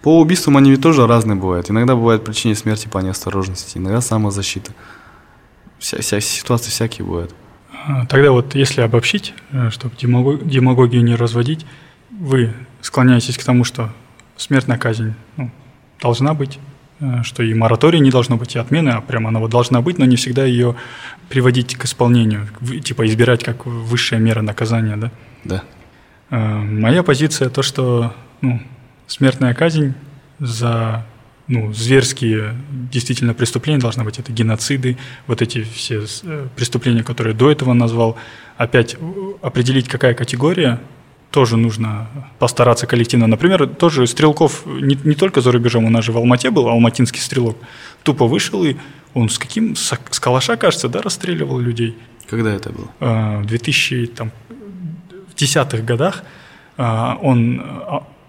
[0.00, 1.70] По убийствам они ведь тоже разные бывают.
[1.70, 4.72] Иногда бывает причине смерти по неосторожности, иногда самозащита.
[5.78, 7.34] Вся, вся ситуации всякие бывают.
[7.86, 11.66] А, тогда вот если обобщить, э, чтобы демагогию не разводить,
[12.10, 13.90] вы склоняетесь к тому, что
[14.36, 15.50] смертная казнь ну,
[16.00, 16.58] должна быть,
[17.22, 20.04] что и мораторий не должно быть, и отмены, а прямо она вот должна быть, но
[20.04, 20.76] не всегда ее
[21.28, 22.48] приводить к исполнению,
[22.84, 25.10] типа избирать как высшая мера наказания, да?
[25.44, 25.62] Да.
[26.30, 28.60] Э, моя позиция то, что ну,
[29.06, 29.94] смертная казнь
[30.38, 31.04] за
[31.50, 34.18] ну, зверские действительно преступления должны быть.
[34.18, 34.96] Это геноциды,
[35.26, 38.16] вот эти все э, преступления, которые до этого назвал.
[38.56, 38.96] Опять
[39.42, 40.80] определить, какая категория,
[41.30, 42.08] тоже нужно
[42.38, 43.26] постараться коллективно.
[43.26, 47.20] Например, тоже Стрелков не, не только за рубежом, у нас же в Алмате был алматинский
[47.20, 47.56] стрелок.
[48.02, 48.76] Тупо вышел и
[49.14, 51.96] он с каким, с, с калаша, кажется, да, расстреливал людей.
[52.28, 52.88] Когда это было?
[53.00, 56.22] Э, в 2010-х годах
[56.76, 57.62] э, он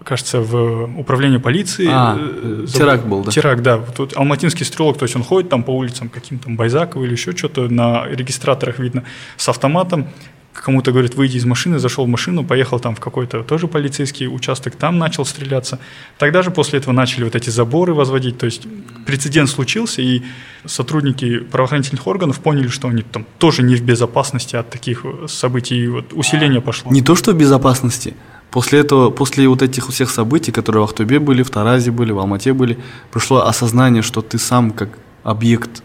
[0.04, 1.88] кажется, в управлении полиции.
[1.90, 3.30] А, э, теракт был, да?
[3.30, 3.78] Теракт, да.
[3.78, 7.68] Тут алматинский стрелок, то есть он ходит там по улицам каким-то Байзаково или еще что-то,
[7.68, 9.04] на регистраторах видно,
[9.36, 10.08] с автоматом,
[10.52, 14.76] кому-то говорит, выйди из машины, зашел в машину, поехал там в какой-то тоже полицейский участок,
[14.76, 15.78] там начал стреляться.
[16.18, 18.66] Тогда же после этого начали вот эти заборы возводить, то есть
[19.06, 20.22] прецедент случился, и
[20.64, 25.88] сотрудники правоохранительных органов поняли, что они там тоже не в безопасности от таких событий, и
[25.88, 26.92] вот усиление пошло.
[26.92, 28.14] Не то, что в безопасности,
[28.52, 32.18] После этого, после вот этих всех событий, которые в Ахтубе были, в Таразе были, в
[32.18, 32.78] Алмате были,
[33.10, 34.90] пришло осознание, что ты сам как
[35.22, 35.82] объект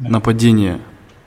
[0.00, 0.08] да.
[0.08, 0.80] нападения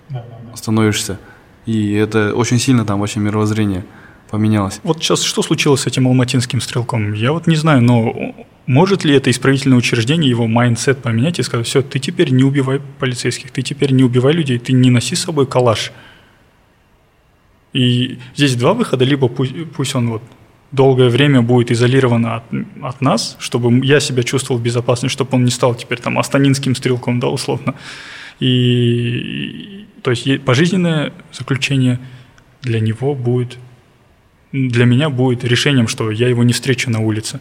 [0.09, 0.57] да, да, да.
[0.57, 1.17] становишься.
[1.65, 3.85] И это очень сильно там вообще мировоззрение
[4.29, 4.79] поменялось.
[4.83, 7.13] Вот сейчас что случилось с этим алматинским стрелком?
[7.13, 8.35] Я вот не знаю, но
[8.65, 12.81] может ли это исправительное учреждение его mindset поменять и сказать, все, ты теперь не убивай
[12.99, 15.91] полицейских, ты теперь не убивай людей, ты не носи с собой калаш.
[17.73, 20.23] И здесь два выхода, либо пусть, пусть он вот
[20.71, 22.43] долгое время будет изолирован от,
[22.81, 27.19] от нас, чтобы я себя чувствовал безопасно, чтобы он не стал теперь там астанинским стрелком,
[27.19, 27.75] да, условно.
[28.39, 31.99] И, то есть пожизненное заключение
[32.61, 33.57] для него будет,
[34.51, 37.39] для меня будет решением, что я его не встречу на улице.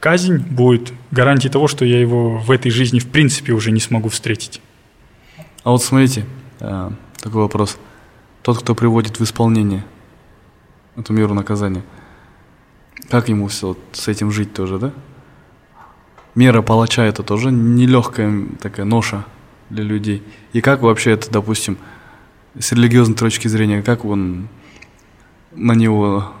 [0.00, 4.08] Казнь будет гарантией того, что я его в этой жизни в принципе уже не смогу
[4.08, 4.60] встретить.
[5.64, 6.24] А вот смотрите,
[6.60, 7.78] э, такой вопрос.
[8.42, 9.84] Тот, кто приводит в исполнение
[10.96, 11.82] эту меру наказания–
[13.12, 14.92] как ему все с этим жить тоже, да?
[16.34, 19.24] Мера палача это тоже нелегкая такая ноша
[19.72, 20.22] для людей.
[20.52, 21.78] И как вообще это, допустим,
[22.58, 24.48] с религиозной точки зрения, как он
[25.52, 26.32] на него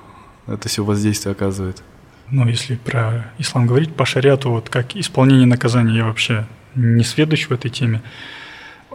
[0.46, 1.82] это все воздействие оказывает?
[2.30, 7.48] Ну, если про ислам говорить, по шариату, вот как исполнение наказания, я вообще не сведущ
[7.48, 8.02] в этой теме.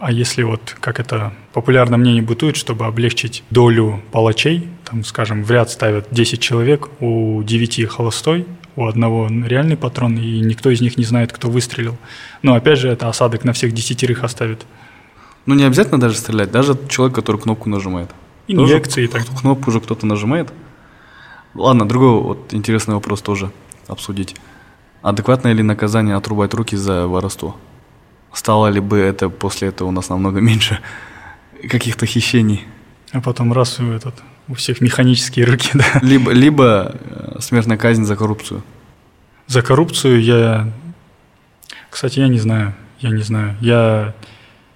[0.00, 5.50] А если вот, как это популярно мнение бытует, чтобы облегчить долю палачей, там, скажем, в
[5.50, 8.46] ряд ставят 10 человек, у 9 холостой,
[8.78, 11.96] у одного реальный патрон, и никто из них не знает, кто выстрелил.
[12.42, 14.66] Но опять же, это осадок на всех десятерых оставит.
[15.46, 18.10] Ну, не обязательно даже стрелять, даже человек, который кнопку нажимает.
[18.46, 19.24] Инъекции и так.
[19.40, 20.52] Кнопку уже кто-то нажимает.
[21.54, 23.50] Ладно, другой вот интересный вопрос тоже
[23.86, 24.36] обсудить.
[25.02, 27.56] Адекватное ли наказание отрубать руки за воровство?
[28.32, 30.80] стало ли бы это после этого у нас намного меньше
[31.68, 32.66] каких-то хищений.
[33.12, 34.14] А потом раз у этот,
[34.48, 35.84] у всех механические руки, да.
[36.02, 36.94] Либо, либо
[37.38, 38.62] смертная казнь за коррупцию.
[39.46, 40.72] За коррупцию я...
[41.90, 42.74] Кстати, я не знаю.
[43.00, 43.56] Я не знаю.
[43.60, 44.14] Я,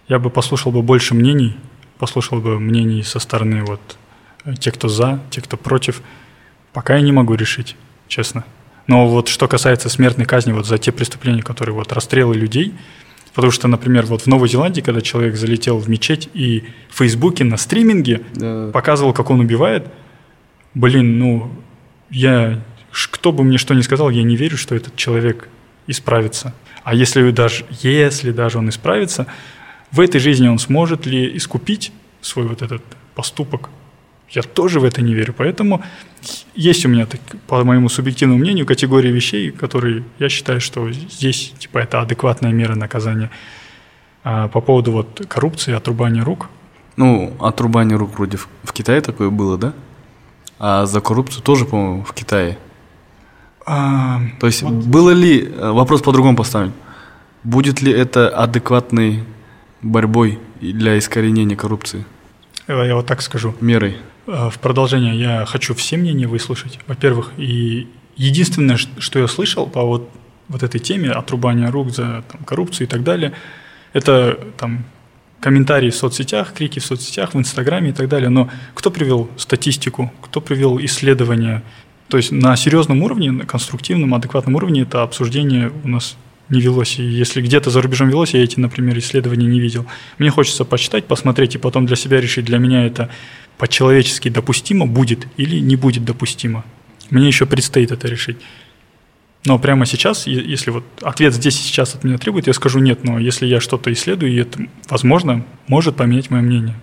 [0.08, 1.56] я бы послушал бы больше мнений,
[1.98, 3.80] послушал бы мнений со стороны вот
[4.44, 6.02] э, те, кто за, те, кто против.
[6.72, 7.76] Пока я не могу решить,
[8.08, 8.44] честно.
[8.86, 12.74] Но вот что касается смертной казни вот за те преступления, которые вот расстрелы людей–
[13.34, 17.44] Потому что, например, вот в Новой Зеландии, когда человек залетел в мечеть и в Фейсбуке
[17.44, 18.70] на стриминге да.
[18.72, 19.86] показывал, как он убивает,
[20.74, 21.50] блин, ну,
[22.12, 22.62] я,
[23.10, 25.48] кто бы мне что ни сказал, я не верю, что этот человек
[25.86, 26.54] исправится.
[26.84, 29.26] А если даже, если даже он исправится,
[29.90, 32.82] в этой жизни он сможет ли искупить свой вот этот
[33.14, 33.70] поступок?
[34.30, 35.34] Я тоже в это не верю.
[35.36, 35.82] Поэтому
[36.54, 37.06] есть у меня,
[37.46, 42.74] по моему субъективному мнению, категория вещей, которые я считаю, что здесь типа это адекватная мера
[42.74, 43.30] наказания.
[44.24, 46.48] А по поводу вот коррупции, отрубания рук.
[46.96, 49.74] Ну, отрубание рук вроде в, в Китае такое было, да?
[50.64, 52.56] А за коррупцию тоже, по-моему, в Китае.
[53.66, 54.72] А, То есть вот...
[54.72, 56.72] было ли, э, вопрос по-другому поставим,
[57.42, 59.24] будет ли это адекватной
[59.82, 62.04] борьбой для искоренения коррупции?
[62.68, 63.56] Я вот так скажу.
[63.60, 63.96] Мерой.
[64.28, 67.32] А, в продолжение я хочу все мнения выслушать, во-первых.
[67.38, 70.10] И единственное, что я слышал по вот,
[70.46, 73.32] вот этой теме отрубания рук за там, коррупцию и так далее,
[73.94, 74.84] это там
[75.42, 78.30] комментарии в соцсетях, крики в соцсетях, в Инстаграме и так далее.
[78.30, 81.62] Но кто привел статистику, кто привел исследования?
[82.08, 86.16] То есть на серьезном уровне, на конструктивном, адекватном уровне это обсуждение у нас
[86.48, 86.98] не велось.
[86.98, 89.84] И если где-то за рубежом велось, я эти, например, исследования не видел.
[90.18, 93.10] Мне хочется почитать, посмотреть и потом для себя решить, для меня это
[93.58, 96.64] по-человечески допустимо будет или не будет допустимо.
[97.10, 98.36] Мне еще предстоит это решить.
[99.44, 103.02] Но прямо сейчас, если вот ответ здесь и сейчас от меня требует, я скажу нет,
[103.02, 106.76] но если я что-то исследую, и это, возможно, может поменять мое мнение.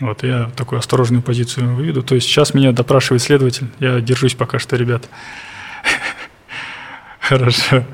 [0.00, 2.02] Вот я такую осторожную позицию выведу.
[2.02, 3.68] То есть сейчас меня допрашивает следователь.
[3.78, 5.08] Я держусь пока что, ребят.
[7.20, 7.84] Хорошо.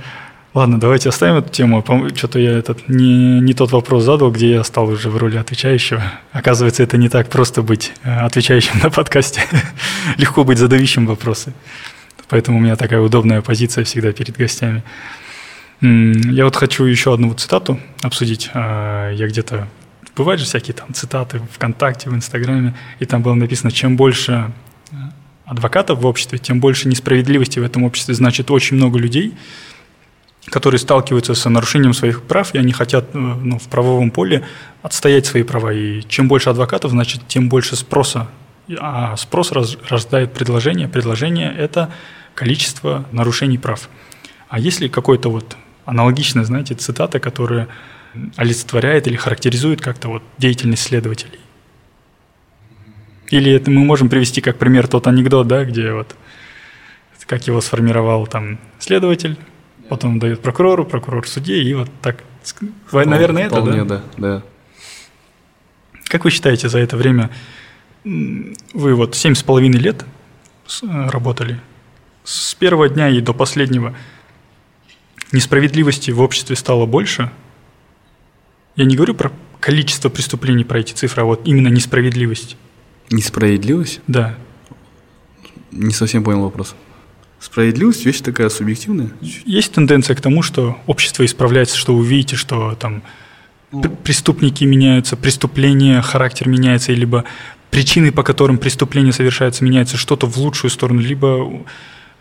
[0.54, 1.84] Ладно, давайте оставим эту тему.
[2.16, 6.02] Что-то я этот не, не тот вопрос задал, где я стал уже в роли отвечающего.
[6.32, 9.42] Оказывается, это не так просто быть э, отвечающим на подкасте.
[10.16, 11.52] Легко быть задающим вопросы.
[12.30, 14.82] Поэтому у меня такая удобная позиция всегда перед гостями.
[15.80, 18.50] Я вот хочу еще одну цитату обсудить.
[18.54, 19.68] А, я где-то...
[20.16, 24.52] Бывают же всякие там цитаты ВКонтакте, в Инстаграме, и там было написано, чем больше
[24.90, 24.94] э,
[25.44, 28.14] адвокатов в обществе, тем больше несправедливости в этом обществе.
[28.14, 29.34] Значит, очень много людей,
[30.46, 34.44] которые сталкиваются с нарушением своих прав, и они хотят э, ну, в правовом поле
[34.82, 35.72] отстоять свои права.
[35.72, 38.28] И чем больше адвокатов, значит, тем больше спроса.
[38.78, 40.88] А спрос рождает предложение.
[40.88, 41.92] Предложение– это
[42.34, 43.88] количество нарушений прав.
[44.48, 47.68] А если какой-то вот аналогичная, знаете, цитата, которая
[48.36, 51.40] олицетворяет или характеризует как-то вот деятельность следователей?
[53.30, 56.16] Или это мы можем привести как пример тот анекдот, да, где вот
[57.26, 59.36] как его сформировал там следователь,
[59.88, 62.24] потом дает прокурору, прокурор судье, и вот так.
[62.92, 64.02] Наверное, Вполне, это, да?
[64.16, 64.42] да, да.
[66.06, 67.30] Как вы считаете, за это время
[68.04, 70.04] вы вот семь с половиной лет
[70.82, 71.60] э, работали,
[72.24, 73.94] с первого дня и до последнего
[75.32, 77.30] несправедливости в обществе стало больше?
[78.76, 82.56] Я не говорю про количество преступлений, про эти цифры, а вот именно несправедливость.
[83.10, 84.00] Несправедливость?
[84.06, 84.36] Да.
[85.70, 86.74] Не совсем понял вопрос.
[87.38, 89.10] Справедливость вещь такая субъективная.
[89.20, 93.02] Есть тенденция к тому, что общество исправляется, что вы видите, что там
[93.72, 93.82] ну.
[93.82, 97.24] преступники меняются, преступления, характер меняется, либо
[97.70, 101.64] причины, по которым преступления совершаются, меняются что-то в лучшую сторону, либо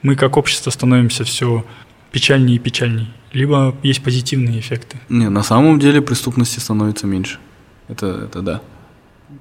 [0.02, 1.66] мы как общество становимся все
[2.12, 4.98] печальнее и печальнее, либо есть позитивные эффекты.
[5.10, 7.40] Не, на самом деле преступности становится меньше.
[7.88, 8.62] Это, это да.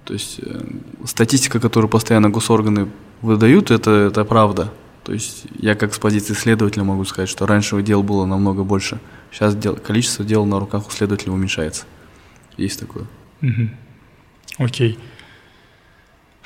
[0.04, 0.60] То есть э,
[1.04, 2.88] статистика, которую постоянно госорганы
[3.22, 4.72] выдают, это, это правда.
[5.04, 9.00] То есть я как с позиции следователя могу сказать, что раньше дел было намного больше.
[9.32, 11.84] Сейчас дел, количество дел на руках у следователя уменьшается.
[12.58, 13.04] Есть такое.
[13.40, 13.70] Угу.
[14.58, 14.98] Окей.
[14.98, 15.17] А,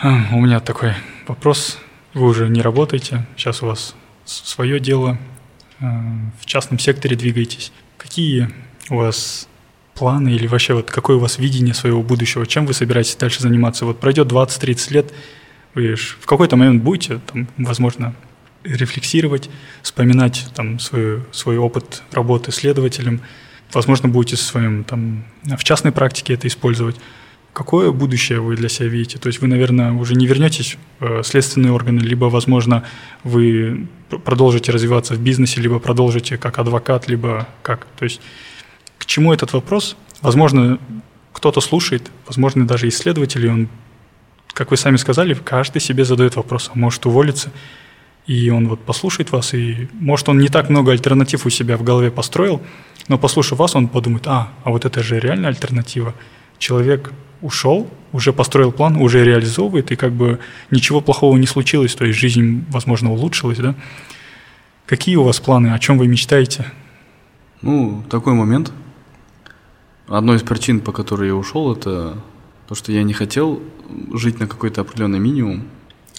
[0.02, 0.94] у меня такой
[1.28, 1.78] вопрос.
[2.12, 3.94] Вы уже не работаете, сейчас у вас
[4.24, 5.16] свое дело,
[5.80, 6.02] а,
[6.40, 7.72] в частном секторе двигаетесь.
[7.98, 8.50] Какие
[8.90, 9.48] у вас
[9.94, 12.48] планы или вообще вот какое у вас видение своего будущего?
[12.48, 13.86] Чем вы собираетесь дальше заниматься?
[13.86, 15.12] Вот пройдет 20-30 лет,
[15.74, 18.12] вы в какой-то момент будете, там, возможно,
[18.64, 19.50] рефлексировать,
[19.82, 23.20] вспоминать там, свой, свой опыт работы следователем.
[23.72, 26.96] Возможно, будете в, своем, там, в частной практике это использовать.
[27.52, 29.18] Какое будущее вы для себя видите?
[29.18, 32.84] То есть вы, наверное, уже не вернетесь в следственные органы, либо, возможно,
[33.24, 33.86] вы
[34.24, 37.86] продолжите развиваться в бизнесе, либо продолжите как адвокат, либо как.
[37.98, 38.20] То есть
[38.98, 39.96] к чему этот вопрос?
[40.22, 40.78] Возможно,
[41.32, 43.68] кто-то слушает, возможно, даже исследователи, он,
[44.54, 47.50] как вы сами сказали, каждый себе задает вопрос, а может уволиться–
[48.26, 51.82] и он вот послушает вас, и может он не так много альтернатив у себя в
[51.82, 52.62] голове построил,
[53.08, 56.14] но послушав вас, он подумает, а, а вот это же реальная альтернатива.
[56.58, 57.12] Человек
[57.42, 60.38] ушел, уже построил план, уже реализовывает, и как бы
[60.70, 63.74] ничего плохого не случилось, то есть жизнь, возможно, улучшилась, да?
[64.86, 66.72] Какие у вас планы, о чем вы мечтаете?
[67.60, 68.72] Ну, такой момент.
[70.08, 72.18] Одной из причин, по которой я ушел, это
[72.68, 73.62] то, что я не хотел
[74.12, 75.64] жить на какой-то определенный минимум,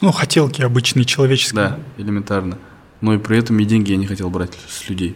[0.03, 1.55] ну, хотелки обычные, человеческие.
[1.55, 2.57] Да, элементарно.
[2.99, 5.15] Но и при этом и деньги я не хотел брать с людей.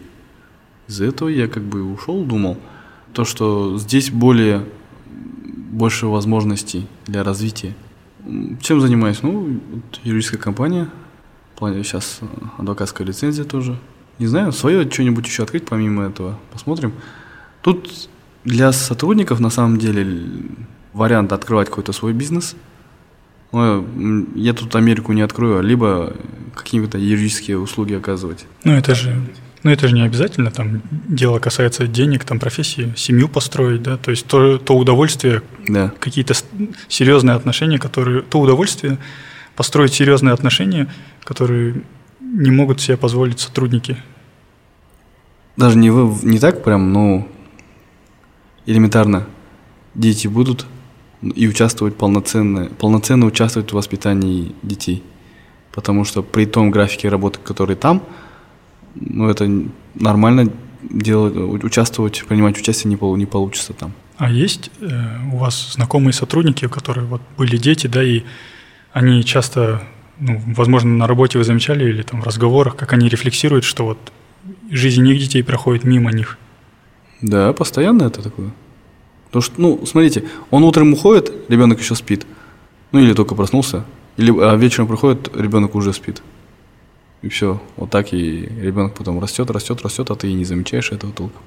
[0.88, 2.58] Из-за этого я как бы ушел, думал,
[3.12, 4.64] то, что здесь более,
[5.78, 7.76] больше возможностей для развития.
[8.62, 9.22] Чем занимаюсь?
[9.22, 9.60] Ну,
[10.04, 10.90] юридическая компания,
[11.60, 12.20] сейчас
[12.58, 13.78] адвокатская лицензия тоже.
[14.20, 16.40] Не знаю, свое что-нибудь еще открыть помимо этого.
[16.52, 16.94] Посмотрим.
[17.62, 18.10] Тут
[18.44, 20.30] для сотрудников на самом деле
[20.94, 22.56] вариант открывать какой-то свой бизнес–
[23.52, 26.14] я тут Америку не открою, а либо
[26.54, 28.46] какие-то юридические услуги оказывать.
[28.64, 29.16] Ну это же,
[29.68, 34.12] ну это же не обязательно, там дело касается денег, там профессии, семью построить, да, то
[34.12, 35.92] есть то, то удовольствие, да.
[36.00, 36.36] какие-то
[36.88, 38.98] серьезные отношения, которые, то удовольствие
[39.58, 40.88] построить серьезные отношения,
[41.22, 41.82] которые
[42.22, 43.98] не могут себе позволить сотрудники.
[45.58, 47.28] Даже не вы, не так прям, ну
[48.66, 49.28] элементарно.
[49.96, 50.66] Дети будут,
[51.22, 55.04] и участвовать полноценно, полноценно участвовать в воспитании детей.
[55.74, 58.02] Потому что при том графике работы, который там,
[59.00, 59.50] ну, это
[59.96, 63.94] нормально делать, участвовать, принимать участие не, не получится там.
[64.18, 68.24] А есть э, у вас знакомые сотрудники, которые вот были дети, да, и
[68.92, 69.84] они часто,
[70.20, 73.98] ну, возможно, на работе вы замечали или там в разговорах, как они рефлексируют, что вот
[74.72, 76.38] жизнь их детей проходит мимо них?
[77.22, 78.52] Да, постоянно это такое.
[79.28, 82.26] Потому что, ну, смотрите, он утром уходит, ребенок еще спит.
[82.92, 83.86] Ну, или только проснулся.
[84.16, 86.22] Или а вечером приходит, ребенок уже спит.
[87.28, 87.62] И все.
[87.76, 91.42] Вот так и ребенок потом растет, растет, растет, а ты и не замечаешь этого толком.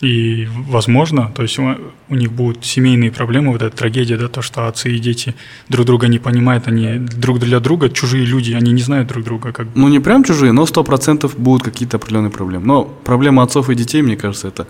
[0.00, 4.66] И, возможно, то есть у, них будут семейные проблемы, вот эта трагедия, да, то, что
[4.66, 5.36] отцы и дети
[5.68, 9.52] друг друга не понимают, они друг для друга, чужие люди, они не знают друг друга.
[9.52, 9.68] Как...
[9.76, 12.66] Ну, не прям чужие, но сто процентов будут какие-то определенные проблемы.
[12.66, 14.66] Но проблема отцов и детей, мне кажется, это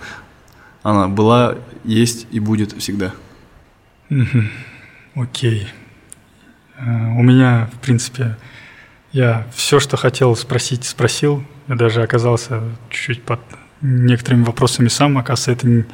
[0.83, 1.55] она была,
[1.85, 3.15] есть и будет всегда.
[5.15, 5.69] Окей.
[6.77, 8.37] Э, у меня, в принципе,
[9.13, 11.45] я все, что хотел спросить, спросил.
[11.69, 13.41] Я даже оказался чуть-чуть под
[13.81, 15.19] некоторыми вопросами сам.
[15.19, 15.85] Оказывается, это не,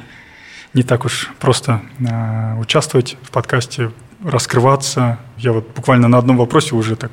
[0.73, 3.91] не так уж просто э, участвовать в подкасте,
[4.23, 5.19] раскрываться.
[5.37, 7.11] Я вот буквально на одном вопросе уже так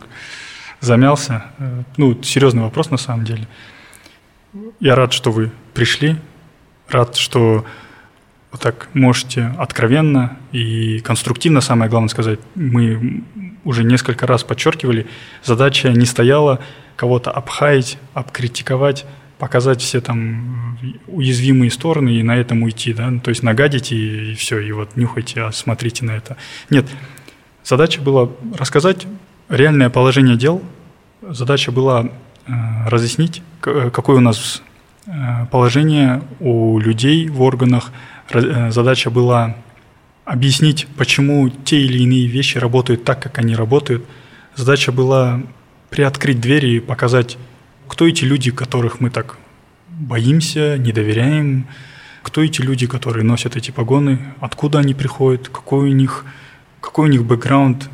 [0.81, 1.47] замялся.
[1.59, 3.49] Э, ну, серьезный вопрос на самом деле.
[4.81, 6.17] Я рад, что вы пришли.
[6.89, 7.65] Рад, что
[8.53, 13.25] вот так можете откровенно и конструктивно, самое главное сказать, мы
[13.65, 15.07] уже несколько раз подчеркивали,
[15.43, 16.61] задача не стояла
[16.97, 19.05] кого-то обхаять, обкритиковать,
[19.39, 24.35] показать все там уязвимые стороны и на этом уйти, да, то есть нагадить и, и
[24.35, 26.37] все, и вот нюхайте, а смотрите на это.
[26.71, 26.87] Нет,
[27.65, 29.07] задача была рассказать
[29.49, 30.63] реальное положение дел,
[31.23, 32.09] задача была
[32.47, 32.53] э,
[32.87, 34.63] разъяснить, какое у нас
[35.07, 35.11] э,
[35.51, 37.93] положение у людей в органах,
[38.31, 39.57] э, задача была
[40.25, 44.05] объяснить, почему те или иные вещи работают так, как они работают.
[44.55, 45.43] Задача была
[45.91, 47.39] приоткрыть двери и показать
[47.89, 49.37] кто эти люди, которых мы так
[49.89, 51.67] боимся, не доверяем?
[52.23, 54.19] Кто эти люди, которые носят эти погоны?
[54.41, 55.49] Откуда они приходят?
[55.49, 56.25] Какой у них,
[56.81, 57.91] какой у них бэкграунд?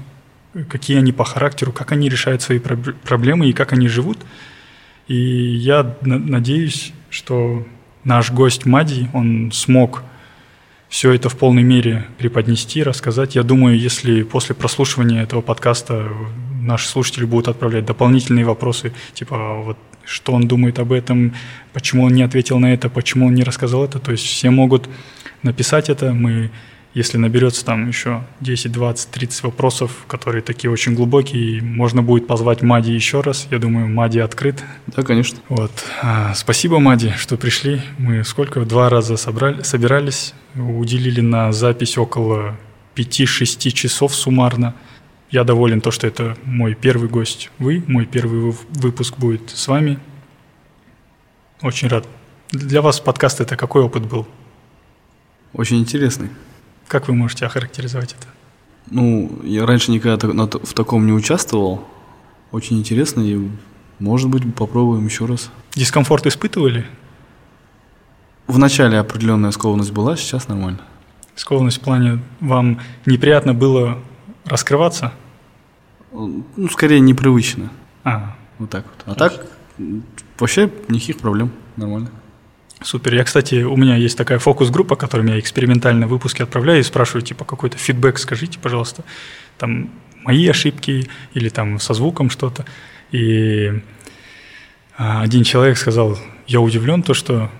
[0.68, 1.72] Какие они по характеру?
[1.72, 4.18] Как они решают свои проблемы и как они живут?
[5.08, 7.66] И я надеюсь, что
[8.04, 10.04] наш гость Мади, он смог
[10.90, 13.36] все это в полной мере преподнести, рассказать.
[13.36, 16.08] Я думаю, если после прослушивания этого подкаста
[16.60, 21.34] наши слушатели будут отправлять дополнительные вопросы, типа «А вот что он думает об этом,
[21.72, 24.00] почему он не ответил на это, почему он не рассказал это.
[24.00, 24.88] То есть все могут
[25.44, 26.12] написать это.
[26.12, 26.50] Мы,
[26.92, 32.62] если наберется там еще 10, 20, 30 вопросов, которые такие очень глубокие, можно будет позвать
[32.62, 33.46] Мади еще раз.
[33.50, 34.64] Я думаю, Мади открыт.
[34.88, 35.38] Да, конечно.
[35.48, 35.70] Вот.
[36.02, 37.80] А, спасибо, Мади, что пришли.
[37.98, 38.64] Мы сколько?
[38.64, 42.56] Два раза собрали, собирались, уделили на запись около
[42.96, 44.74] 5-6 часов суммарно.
[45.30, 47.50] Я доволен то, что это мой первый гость.
[47.60, 50.00] Вы, мой первый выпуск будет с вами.
[51.62, 52.04] Очень рад.
[52.50, 54.26] Для вас подкаст это какой опыт был?
[55.52, 56.30] Очень интересный.
[56.90, 58.26] Как вы можете охарактеризовать это?
[58.90, 61.84] Ну, я раньше никогда в таком не участвовал.
[62.50, 63.48] Очень интересно, и,
[64.00, 65.52] может быть, попробуем еще раз.
[65.76, 66.84] Дискомфорт испытывали?
[68.48, 70.80] В начале определенная скованность была, сейчас нормально.
[71.36, 74.02] Скованность в плане, вам неприятно было
[74.44, 75.12] раскрываться?
[76.10, 77.70] Ну, скорее непривычно.
[78.02, 78.36] А.
[78.58, 79.14] Вот так вот.
[79.14, 79.46] А так,
[80.40, 82.10] вообще никаких проблем, нормально.
[82.82, 83.14] Супер.
[83.14, 87.44] Я, кстати, у меня есть такая фокус-группа, которым я экспериментально выпуски отправляю и спрашиваю, типа,
[87.44, 89.04] какой-то фидбэк скажите, пожалуйста,
[89.58, 89.90] там,
[90.24, 92.64] мои ошибки или там со звуком что-то.
[93.12, 93.82] И
[94.96, 97.50] а, один человек сказал, я удивлен то, что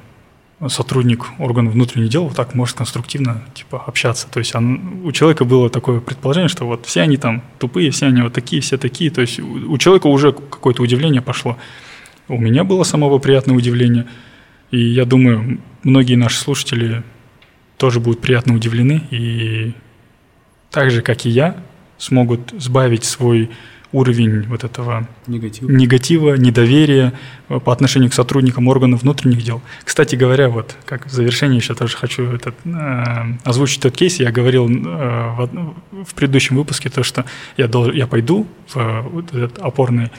[0.68, 4.28] сотрудник органов внутренних дел вот так может конструктивно типа общаться.
[4.30, 8.06] То есть он, у человека было такое предположение, что вот все они там тупые, все
[8.06, 9.10] они вот такие, все такие.
[9.10, 11.56] То есть у, у человека уже какое-то удивление пошло.
[12.28, 14.06] У меня было самого приятное удивление.
[14.70, 17.02] И я думаю, многие наши слушатели
[17.76, 19.72] тоже будут приятно удивлены и
[20.70, 21.56] так же, как и я,
[21.98, 23.50] смогут сбавить свой
[23.92, 27.12] уровень вот этого негатива, негатива недоверия
[27.48, 29.62] э, по отношению к сотрудникам органов внутренних дел.
[29.84, 32.70] Кстати говоря, вот как в завершение еще тоже хочу этот, э,
[33.42, 34.20] озвучить этот кейс.
[34.20, 37.24] Я говорил э, в, в предыдущем выпуске то, что
[37.56, 40.10] я, должен, я пойду в э, вот этот опорный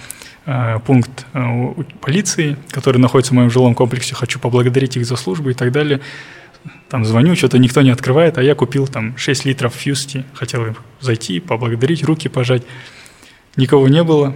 [0.86, 5.54] пункт э, полиции, который находится в моем жилом комплексе, хочу поблагодарить их за службу и
[5.54, 6.02] так далее.
[6.90, 10.76] Там звоню, что-то никто не открывает, а я купил там 6 литров фьюсти, хотел им
[11.00, 12.64] зайти, поблагодарить, руки пожать.
[13.56, 14.36] Никого не было.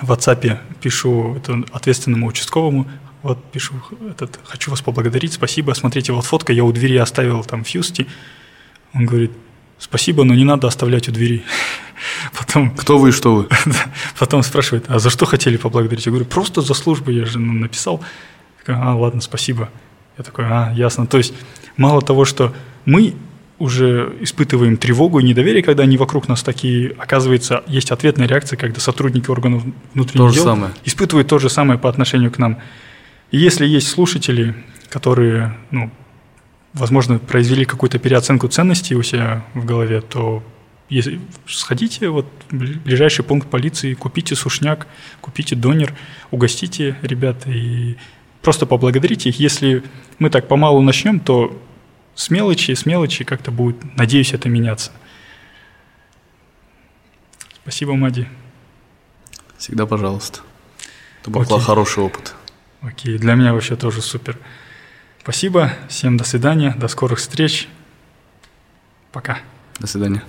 [0.00, 2.86] В WhatsApp пишу это ответственному участковому,
[3.22, 3.74] вот пишу,
[4.08, 8.06] этот, хочу вас поблагодарить, спасибо, смотрите, вот фотка, я у двери оставил там фьюсти.
[8.94, 9.32] Он говорит,
[9.78, 11.42] спасибо, но не надо оставлять у двери.
[12.36, 13.48] Потом, Кто вы и что вы?
[14.18, 16.06] потом спрашивает, а за что хотели поблагодарить?
[16.06, 18.02] Я говорю, просто за службу, я же написал.
[18.58, 19.68] Такой, а, ладно, спасибо.
[20.16, 21.06] Я такой, а, ясно.
[21.06, 21.34] То есть
[21.76, 22.52] мало того, что
[22.84, 23.14] мы
[23.58, 28.80] уже испытываем тревогу и недоверие, когда они вокруг нас такие, оказывается, есть ответная реакция, когда
[28.80, 29.64] сотрудники органов
[29.94, 30.72] внутренних То дел самое.
[30.84, 32.58] испытывают то же самое по отношению к нам.
[33.30, 34.54] И если есть слушатели,
[34.88, 35.90] которые, ну,
[36.72, 40.42] возможно, произвели какую-то переоценку ценностей у себя в голове, то
[40.88, 44.86] если, сходите вот в бли- ближайший пункт полиции, купите сушняк,
[45.20, 45.94] купите донер,
[46.30, 47.96] угостите ребят и
[48.42, 49.38] просто поблагодарите их.
[49.38, 49.82] Если
[50.18, 51.60] мы так помалу начнем, то
[52.14, 54.92] с мелочи, с мелочи как-то будет, надеюсь, это меняться.
[57.62, 58.26] Спасибо, Мади.
[59.58, 60.40] Всегда пожалуйста.
[61.20, 61.60] Это был Окей.
[61.60, 62.34] хороший опыт.
[62.80, 64.38] Окей, для меня вообще тоже супер.
[65.20, 67.68] Спасибо, всем до свидания, до скорых встреч.
[69.12, 69.40] Пока.
[69.78, 70.22] До свидания.